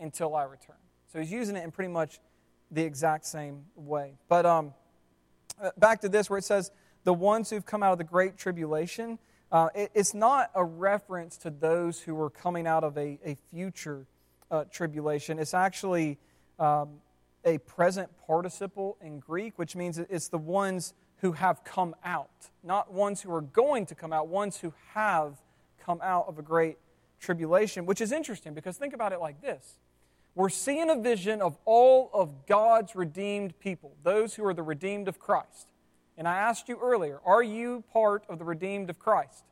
until 0.00 0.34
I 0.34 0.42
return. 0.42 0.76
So 1.12 1.20
he's 1.20 1.30
using 1.30 1.56
it 1.56 1.62
in 1.62 1.70
pretty 1.70 1.92
much 1.92 2.18
the 2.72 2.82
exact 2.82 3.24
same 3.24 3.64
way. 3.76 4.18
But 4.28 4.44
um, 4.44 4.74
uh, 5.62 5.70
back 5.78 6.00
to 6.00 6.08
this 6.08 6.28
where 6.28 6.38
it 6.38 6.44
says 6.44 6.72
the 7.04 7.14
ones 7.14 7.48
who've 7.48 7.64
come 7.64 7.82
out 7.82 7.92
of 7.92 7.98
the 7.98 8.04
great 8.04 8.36
tribulation. 8.36 9.20
Uh, 9.52 9.68
it, 9.74 9.92
it's 9.94 10.14
not 10.14 10.50
a 10.54 10.64
reference 10.64 11.36
to 11.38 11.50
those 11.50 12.00
who 12.00 12.20
are 12.20 12.30
coming 12.30 12.66
out 12.66 12.82
of 12.82 12.98
a, 12.98 13.18
a 13.24 13.36
future 13.52 14.06
uh, 14.50 14.64
tribulation. 14.64 15.38
It's 15.38 15.54
actually 15.54 16.18
um, 16.58 16.94
a 17.44 17.58
present 17.58 18.10
participle 18.26 18.96
in 19.00 19.20
Greek, 19.20 19.58
which 19.58 19.76
means 19.76 19.98
it's 19.98 20.28
the 20.28 20.38
ones 20.38 20.92
who 21.24 21.32
have 21.32 21.64
come 21.64 21.96
out, 22.04 22.50
not 22.62 22.92
ones 22.92 23.22
who 23.22 23.32
are 23.32 23.40
going 23.40 23.86
to 23.86 23.94
come 23.94 24.12
out, 24.12 24.28
ones 24.28 24.58
who 24.58 24.74
have 24.92 25.40
come 25.82 25.98
out 26.02 26.26
of 26.28 26.38
a 26.38 26.42
great 26.42 26.76
tribulation, 27.18 27.86
which 27.86 28.02
is 28.02 28.12
interesting 28.12 28.52
because 28.52 28.76
think 28.76 28.92
about 28.92 29.10
it 29.10 29.20
like 29.20 29.40
this. 29.40 29.78
We're 30.34 30.50
seeing 30.50 30.90
a 30.90 30.96
vision 30.96 31.40
of 31.40 31.56
all 31.64 32.10
of 32.12 32.44
God's 32.44 32.94
redeemed 32.94 33.58
people, 33.58 33.92
those 34.02 34.34
who 34.34 34.44
are 34.44 34.52
the 34.52 34.62
redeemed 34.62 35.08
of 35.08 35.18
Christ. 35.18 35.68
And 36.18 36.28
I 36.28 36.36
asked 36.36 36.68
you 36.68 36.78
earlier, 36.78 37.20
are 37.24 37.42
you 37.42 37.84
part 37.90 38.24
of 38.28 38.38
the 38.38 38.44
redeemed 38.44 38.90
of 38.90 38.98
Christ? 38.98 39.44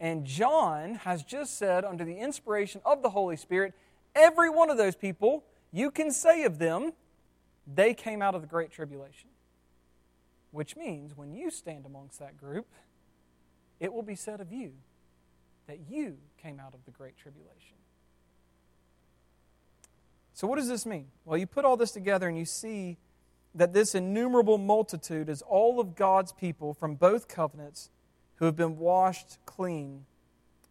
And 0.00 0.24
John 0.24 0.96
has 0.96 1.22
just 1.22 1.56
said, 1.56 1.84
under 1.84 2.04
the 2.04 2.16
inspiration 2.18 2.80
of 2.84 3.00
the 3.00 3.10
Holy 3.10 3.36
Spirit, 3.36 3.74
every 4.16 4.50
one 4.50 4.70
of 4.70 4.76
those 4.76 4.96
people, 4.96 5.44
you 5.70 5.92
can 5.92 6.10
say 6.10 6.42
of 6.42 6.58
them, 6.58 6.94
they 7.64 7.94
came 7.94 8.20
out 8.20 8.34
of 8.34 8.40
the 8.40 8.48
great 8.48 8.72
tribulation. 8.72 9.28
Which 10.54 10.76
means 10.76 11.16
when 11.16 11.34
you 11.34 11.50
stand 11.50 11.84
amongst 11.84 12.20
that 12.20 12.36
group, 12.36 12.68
it 13.80 13.92
will 13.92 14.04
be 14.04 14.14
said 14.14 14.40
of 14.40 14.52
you 14.52 14.70
that 15.66 15.80
you 15.90 16.16
came 16.40 16.60
out 16.60 16.74
of 16.74 16.84
the 16.84 16.92
great 16.92 17.18
tribulation. 17.18 17.76
So, 20.32 20.46
what 20.46 20.54
does 20.54 20.68
this 20.68 20.86
mean? 20.86 21.08
Well, 21.24 21.36
you 21.36 21.48
put 21.48 21.64
all 21.64 21.76
this 21.76 21.90
together 21.90 22.28
and 22.28 22.38
you 22.38 22.44
see 22.44 22.98
that 23.56 23.72
this 23.72 23.96
innumerable 23.96 24.56
multitude 24.58 25.28
is 25.28 25.42
all 25.42 25.80
of 25.80 25.96
God's 25.96 26.30
people 26.30 26.72
from 26.72 26.94
both 26.94 27.26
covenants 27.26 27.90
who 28.36 28.44
have 28.44 28.54
been 28.54 28.78
washed 28.78 29.38
clean 29.46 30.06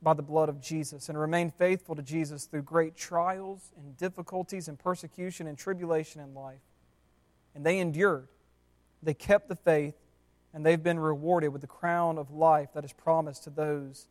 by 0.01 0.13
the 0.13 0.23
blood 0.23 0.47
of 0.47 0.61
Jesus 0.61 1.09
and 1.09 1.19
remain 1.19 1.51
faithful 1.51 1.93
to 1.95 2.01
Jesus 2.01 2.45
through 2.45 2.61
great 2.61 2.95
trials 2.95 3.73
and 3.75 3.97
difficulties 3.97 4.69
and 4.69 4.79
persecution 4.79 5.45
and 5.45 5.57
tribulation 5.57 6.21
in 6.21 6.33
life. 6.33 6.61
And 7.53 7.65
they 7.65 7.79
endured 7.79 8.29
they 9.03 9.13
kept 9.13 9.49
the 9.49 9.55
faith, 9.55 9.95
and 10.53 10.65
they've 10.65 10.81
been 10.81 10.99
rewarded 10.99 11.51
with 11.51 11.61
the 11.61 11.67
crown 11.67 12.17
of 12.17 12.31
life 12.31 12.69
that 12.73 12.85
is 12.85 12.93
promised 12.93 13.43
to 13.43 13.49
those 13.49 14.07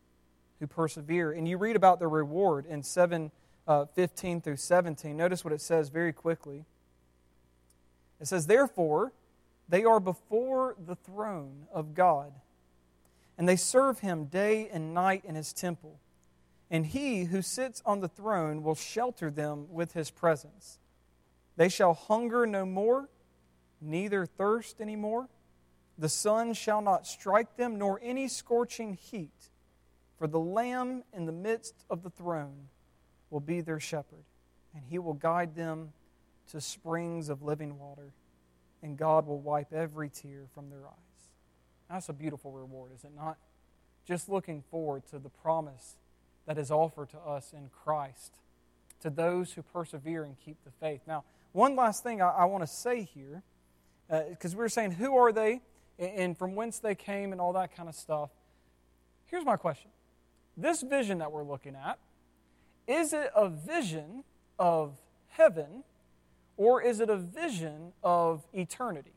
who 0.61 0.67
persevere. 0.67 1.33
And 1.33 1.49
you 1.49 1.59
read 1.59 1.77
about 1.77 1.99
the 1.99 2.09
reward 2.09 2.67
in 2.67 2.83
7 2.83 3.31
uh, 3.67 3.87
15 3.95 4.41
through 4.41 4.57
17. 4.57 5.17
Notice 5.17 5.45
what 5.45 5.53
it 5.53 5.61
says 5.61 5.89
very 5.89 6.13
quickly. 6.13 6.65
It 8.21 8.27
says, 8.27 8.47
Therefore, 8.47 9.13
they 9.69 9.85
are 9.85 10.01
before 10.01 10.77
the 10.85 10.97
throne 10.97 11.67
of 11.73 11.95
God, 11.95 12.33
and 13.39 13.49
they 13.49 13.57
serve 13.57 14.01
him 14.01 14.27
day 14.27 14.69
and 14.73 14.95
night 14.95 15.25
in 15.25 15.35
his 15.35 15.53
temple. 15.53 15.99
And 16.71 16.87
he 16.87 17.25
who 17.25 17.43
sits 17.43 17.83
on 17.85 18.01
the 18.01 18.09
throne 18.09 18.63
will 18.63 18.75
shelter 18.75 19.31
them 19.31 19.67
with 19.71 19.93
his 19.93 20.11
presence. 20.11 20.79
They 21.57 21.69
shall 21.69 21.95
hunger 21.95 22.47
no 22.47 22.65
more 22.65 23.09
neither 23.83 24.25
thirst 24.27 24.81
anymore. 24.81 25.29
The 25.99 26.09
sun 26.09 26.55
shall 26.55 26.81
not 26.81 27.07
strike 27.07 27.57
them, 27.57 27.79
nor 27.79 28.01
any 28.03 28.29
scorching 28.29 28.95
heat. 28.95 29.51
For 30.19 30.27
the 30.27 30.41
Lamb 30.41 31.03
in 31.13 31.27
the 31.27 31.33
midst 31.33 31.75
of 31.91 32.03
the 32.03 32.11
throne 32.11 32.69
will 33.31 33.41
be 33.41 33.61
their 33.61 33.81
shepherd, 33.81 34.25
and 34.75 34.85
he 34.89 34.99
will 34.99 35.15
guide 35.15 35.55
them 35.55 35.93
to 36.51 36.61
springs 36.61 37.29
of 37.29 37.43
living 37.43 37.79
water, 37.79 38.13
and 38.83 38.97
God 38.97 39.27
will 39.27 39.41
wipe 39.41 39.73
every 39.73 40.09
tear 40.09 40.47
from 40.55 40.71
their 40.71 40.87
eyes. 40.87 41.31
That's 41.91 42.09
a 42.09 42.13
beautiful 42.13 42.53
reward, 42.53 42.93
is 42.95 43.05
it 43.05 43.13
not? 43.15 43.37
Just 44.07 44.29
looking 44.29 44.63
forward 44.71 45.07
to 45.11 45.19
the 45.19 45.29
promise 45.29 45.97
that 46.47 46.59
is 46.59 46.71
offered 46.71 47.11
to 47.11 47.19
us 47.19 47.53
in 47.53 47.69
Christ, 47.85 48.35
to 49.01 49.11
those 49.11 49.53
who 49.53 49.63
persevere 49.63 50.25
and 50.25 50.39
keep 50.39 50.57
the 50.65 50.71
faith. 50.71 51.03
Now, 51.07 51.25
one 51.53 51.77
last 51.77 52.03
thing 52.03 52.23
I, 52.23 52.29
I 52.29 52.45
want 52.47 52.63
to 52.63 52.73
say 52.73 53.03
here 53.03 53.43
because 54.09 54.55
uh, 54.55 54.57
we 54.57 54.63
were 54.63 54.69
saying, 54.69 54.93
who 54.93 55.17
are 55.17 55.33
they 55.33 55.61
and 55.99 56.37
from 56.37 56.55
whence 56.55 56.79
they 56.79 56.95
came 56.95 57.33
and 57.33 57.41
all 57.41 57.53
that 57.53 57.75
kind 57.77 57.89
of 57.89 57.95
stuff. 57.95 58.31
Here's 59.27 59.45
my 59.45 59.57
question 59.57 59.91
This 60.57 60.83
vision 60.83 61.19
that 61.19 61.33
we're 61.33 61.45
looking 61.45 61.75
at, 61.77 61.99
is 62.87 63.13
it 63.13 63.31
a 63.35 63.49
vision 63.49 64.25
of 64.59 64.99
heaven 65.29 65.85
or 66.57 66.83
is 66.83 67.01
it 67.01 67.09
a 67.09 67.17
vision 67.17 67.93
of 68.03 68.45
eternity? 68.53 69.15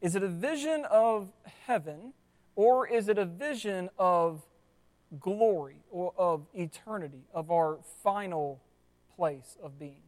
Is 0.00 0.16
it 0.16 0.22
a 0.22 0.28
vision 0.28 0.84
of 0.90 1.28
heaven 1.66 2.12
or 2.56 2.88
is 2.88 3.08
it 3.08 3.18
a 3.18 3.24
vision 3.24 3.88
of 3.98 4.42
glory 5.20 5.76
or 5.90 6.12
of 6.16 6.46
eternity, 6.54 7.24
of 7.32 7.50
our 7.50 7.78
final 8.02 8.60
place 9.14 9.56
of 9.62 9.78
being? 9.78 10.02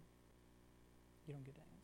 You 1.27 1.35
don't 1.35 1.45
get 1.45 1.55
to 1.55 1.61
answer. 1.61 1.75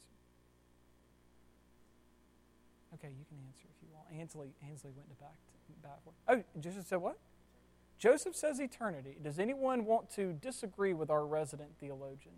Okay, 2.94 3.08
you 3.16 3.24
can 3.24 3.38
answer 3.46 3.66
if 3.70 3.82
you 3.82 3.88
want. 3.94 4.06
Ansley, 4.12 4.52
Ansley 4.68 4.92
went 4.94 5.08
to 5.08 5.16
back 5.16 5.36
to 5.66 5.72
back. 5.82 6.00
Oh, 6.28 6.42
Joseph 6.60 6.86
said 6.86 7.00
what? 7.00 7.18
Joseph 7.98 8.34
says 8.34 8.60
eternity. 8.60 9.16
Does 9.22 9.38
anyone 9.38 9.84
want 9.84 10.10
to 10.12 10.32
disagree 10.32 10.94
with 10.94 11.10
our 11.10 11.26
resident 11.26 11.70
theologian? 11.78 12.34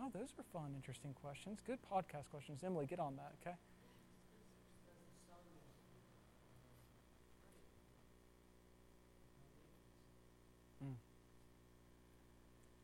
Oh, 0.00 0.10
those 0.14 0.32
are 0.38 0.44
fun, 0.52 0.72
interesting 0.74 1.12
questions. 1.12 1.58
Good 1.66 1.78
podcast 1.92 2.30
questions. 2.30 2.62
Emily, 2.64 2.86
get 2.86 3.00
on 3.00 3.16
that, 3.16 3.32
okay? 3.42 3.56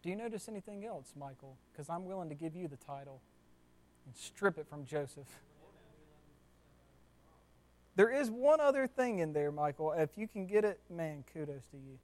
Do 0.06 0.10
you 0.10 0.16
notice 0.16 0.48
anything 0.48 0.86
else, 0.86 1.14
Michael? 1.18 1.56
Because 1.72 1.90
I'm 1.90 2.04
willing 2.04 2.28
to 2.28 2.36
give 2.36 2.54
you 2.54 2.68
the 2.68 2.76
title 2.76 3.20
and 4.06 4.14
strip 4.14 4.56
it 4.56 4.68
from 4.70 4.84
Joseph. 4.86 5.26
There 7.96 8.08
is 8.08 8.30
one 8.30 8.60
other 8.60 8.86
thing 8.86 9.18
in 9.18 9.32
there, 9.32 9.50
Michael. 9.50 9.90
If 9.90 10.10
you 10.16 10.28
can 10.28 10.46
get 10.46 10.64
it, 10.64 10.78
man, 10.88 11.24
kudos 11.32 11.66
to 11.72 11.76
you. 11.76 11.98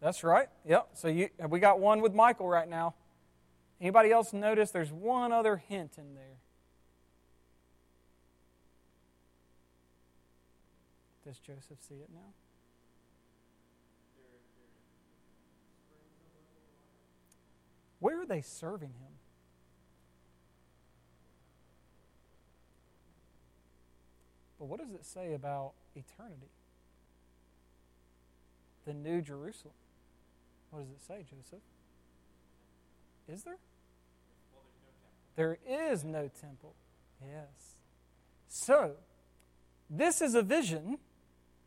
That's 0.00 0.24
right. 0.24 0.48
Yep. 0.66 0.88
So 0.94 1.08
you, 1.08 1.28
we 1.50 1.60
got 1.60 1.80
one 1.80 2.00
with 2.00 2.14
Michael 2.14 2.48
right 2.48 2.66
now. 2.66 2.94
Anybody 3.78 4.10
else 4.10 4.32
notice 4.32 4.70
there's 4.70 4.90
one 4.90 5.32
other 5.32 5.58
hint 5.68 5.98
in 5.98 6.14
there? 6.14 6.38
Does 11.24 11.38
Joseph 11.38 11.78
see 11.80 11.96
it 11.96 12.08
now? 12.12 12.32
Where 17.98 18.20
are 18.20 18.26
they 18.26 18.40
serving 18.40 18.88
him? 18.88 19.12
But 24.58 24.66
what 24.66 24.80
does 24.80 24.92
it 24.92 25.04
say 25.04 25.34
about 25.34 25.72
eternity? 25.94 26.50
The 28.86 28.94
New 28.94 29.20
Jerusalem. 29.20 29.74
What 30.70 30.80
does 30.80 30.90
it 30.90 31.02
say, 31.06 31.24
Joseph? 31.28 31.62
Is 33.28 33.42
there? 33.42 33.58
there 35.36 35.58
is 35.66 36.04
no 36.04 36.28
temple. 36.40 36.74
Yes. 37.22 37.76
So, 38.48 38.96
this 39.88 40.20
is 40.20 40.34
a 40.34 40.42
vision 40.42 40.98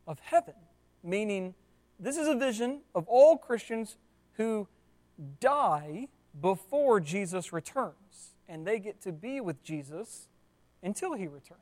of 0.08 0.20
heaven, 0.20 0.56
meaning 1.04 1.56
this 2.00 2.18
is 2.18 2.28
a 2.28 2.36
vision 2.36 2.82
of 2.94 3.08
all 3.08 3.38
Christians 3.38 3.98
who 4.34 4.68
die 5.39 6.08
before 6.39 7.00
Jesus 7.00 7.54
returns, 7.54 8.36
and 8.48 8.66
they 8.66 8.80
get 8.80 9.02
to 9.02 9.12
be 9.12 9.39
with 9.39 9.63
Jesus 9.63 10.28
until 10.82 11.13
he 11.13 11.28
returns. 11.28 11.60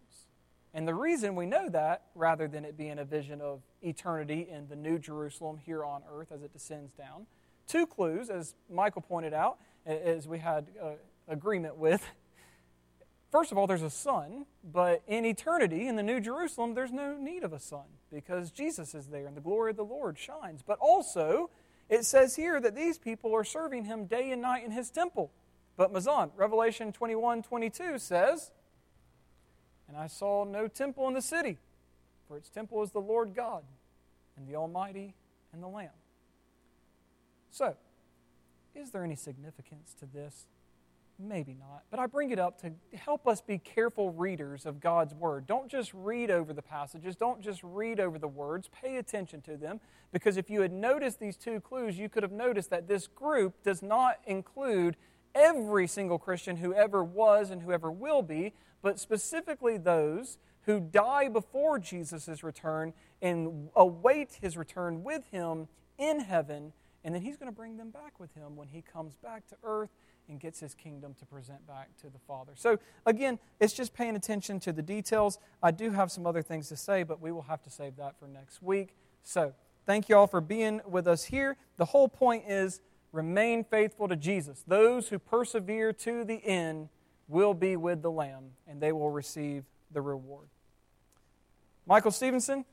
And 0.74 0.88
the 0.88 0.96
reason 0.96 1.36
we 1.36 1.46
know 1.46 1.68
that, 1.70 2.04
rather 2.16 2.48
than 2.48 2.64
it 2.64 2.78
being 2.78 2.98
a 2.98 3.04
vision 3.04 3.42
of 3.42 3.62
eternity 3.82 4.48
in 4.50 4.70
the 4.70 4.76
New 4.76 4.98
Jerusalem 4.98 5.58
here 5.58 5.84
on 5.84 6.02
earth 6.10 6.32
as 6.32 6.44
it 6.44 6.54
descends 6.54 6.94
down, 6.94 7.26
two 7.68 7.86
clues, 7.86 8.30
as 8.30 8.56
Michael 8.70 9.02
pointed 9.02 9.34
out, 9.34 9.58
as 9.86 10.28
we 10.28 10.40
had 10.40 10.68
uh, 10.82 10.92
agreement 11.28 11.76
with. 11.76 12.06
First 13.32 13.54
of 13.54 13.58
all, 13.58 13.66
there's 13.66 13.82
a 13.82 13.90
sun, 13.90 14.46
but 14.62 15.04
in 15.08 15.24
eternity, 15.24 15.88
in 15.88 15.96
the 15.96 16.04
New 16.04 16.20
Jerusalem, 16.20 16.74
there's 16.74 16.92
no 16.92 17.16
need 17.16 17.44
of 17.46 17.54
a 17.54 17.60
sun 17.60 17.86
because 18.12 18.52
Jesus 18.52 18.94
is 18.94 19.08
there 19.08 19.26
and 19.26 19.38
the 19.38 19.42
glory 19.42 19.72
of 19.72 19.78
the 19.78 19.86
Lord 19.86 20.20
shines. 20.20 20.62
But 20.62 20.78
also, 20.80 21.50
it 21.90 22.04
says 22.04 22.36
here 22.36 22.60
that 22.60 22.76
these 22.76 22.98
people 22.98 23.34
are 23.34 23.46
serving 23.46 23.86
him 23.86 24.06
day 24.06 24.32
and 24.32 24.42
night 24.42 24.66
in 24.66 24.72
his 24.72 24.90
temple. 24.90 25.32
But 25.78 25.94
Mazan, 25.94 26.32
Revelation 26.36 26.92
21 26.92 27.44
22 27.44 28.00
says, 28.00 28.52
and 29.88 29.98
I 29.98 30.08
saw 30.08 30.44
no 30.44 30.68
temple 30.68 31.08
in 31.08 31.14
the 31.14 31.22
city, 31.22 31.58
for 32.28 32.38
its 32.38 32.50
temple 32.50 32.84
is 32.84 32.92
the 32.92 33.00
Lord 33.00 33.34
God, 33.34 33.64
and 34.38 34.48
the 34.48 34.56
Almighty, 34.56 35.16
and 35.54 35.64
the 35.64 35.68
Lamb. 35.68 35.90
So, 37.50 37.76
is 38.76 38.92
there 38.92 39.04
any 39.04 39.16
significance 39.16 39.94
to 40.00 40.06
this? 40.06 40.48
Maybe 41.24 41.56
not. 41.60 41.84
But 41.92 42.00
I 42.00 42.08
bring 42.08 42.32
it 42.32 42.40
up 42.40 42.60
to 42.62 42.72
help 42.98 43.28
us 43.28 43.42
be 43.42 43.60
careful 43.60 44.12
readers 44.12 44.66
of 44.66 44.80
God's 44.80 45.14
Word. 45.14 45.46
Don't 45.46 45.70
just 45.70 45.94
read 45.94 46.32
over 46.32 46.54
the 46.54 46.62
passages, 46.62 47.16
don't 47.16 47.42
just 47.42 47.62
read 47.64 48.00
over 48.00 48.18
the 48.18 48.28
words, 48.28 48.70
pay 48.70 48.98
attention 48.98 49.42
to 49.42 49.58
them. 49.58 49.80
Because 50.12 50.38
if 50.38 50.50
you 50.50 50.62
had 50.62 50.72
noticed 50.72 51.20
these 51.20 51.38
two 51.38 51.60
clues, 51.62 51.98
you 51.98 52.10
could 52.10 52.24
have 52.24 52.32
noticed 52.32 52.70
that 52.72 52.88
this 52.88 53.08
group 53.08 53.62
does 53.64 53.82
not 53.82 54.20
include 54.26 54.96
every 55.36 55.88
single 55.88 56.18
Christian 56.18 56.58
who 56.58 56.74
ever 56.74 57.04
was 57.04 57.52
and 57.52 57.62
whoever 57.62 57.92
will 57.92 58.22
be, 58.22 58.54
but 58.82 59.00
specifically 59.00 59.78
those 59.78 60.38
who 60.64 60.80
die 60.80 61.30
before 61.30 61.80
Jesus' 61.80 62.44
return 62.44 62.94
and 63.22 63.70
await 63.76 64.40
his 64.42 64.58
return 64.58 65.04
with 65.04 65.26
him 65.32 65.68
in 65.98 66.20
heaven, 66.20 66.74
and 67.04 67.16
then 67.16 67.22
he's 67.22 67.38
going 67.38 67.50
to 67.52 67.56
bring 67.56 67.78
them 67.78 67.90
back 67.90 68.20
with 68.20 68.34
him 68.34 68.56
when 68.56 68.68
he 68.68 68.82
comes 68.82 69.16
back 69.16 69.48
to 69.48 69.56
earth 69.64 69.90
and 70.28 70.40
gets 70.40 70.60
his 70.60 70.74
kingdom 70.74 71.14
to 71.20 71.26
present 71.26 71.66
back 71.68 71.90
to 72.02 72.10
the 72.10 72.20
Father. 72.28 72.54
So, 72.56 72.80
again, 73.06 73.40
it's 73.60 73.74
just 73.74 73.94
paying 73.94 74.16
attention 74.16 74.60
to 74.62 74.72
the 74.72 74.82
details. 74.82 75.40
I 75.62 75.72
do 75.72 75.92
have 75.92 76.12
some 76.12 76.26
other 76.26 76.42
things 76.42 76.70
to 76.70 76.78
say, 76.78 77.04
but 77.04 77.22
we 77.22 77.32
will 77.32 77.44
have 77.44 77.62
to 77.64 77.70
save 77.70 77.98
that 77.98 78.18
for 78.20 78.28
next 78.28 78.62
week. 78.62 78.96
So, 79.24 79.54
thank 79.86 80.10
you 80.10 80.16
all 80.16 80.28
for 80.28 80.42
being 80.42 80.82
with 80.88 81.08
us 81.08 81.26
here. 81.26 81.58
The 81.78 81.86
whole 81.86 82.08
point 82.08 82.46
is 82.48 82.82
remain 83.12 83.64
faithful 83.64 84.08
to 84.08 84.16
Jesus. 84.16 84.64
Those 84.66 85.10
who 85.10 85.20
persevere 85.20 85.94
to 85.94 86.24
the 86.24 86.44
end 86.46 86.90
will 87.28 87.54
be 87.54 87.76
with 87.76 88.02
the 88.02 88.12
Lamb, 88.12 88.52
and 88.68 88.82
they 88.82 88.92
will 88.92 89.12
receive 89.12 89.64
the 89.92 90.02
reward. 90.02 90.48
Michael 91.86 92.12
Stevenson, 92.12 92.66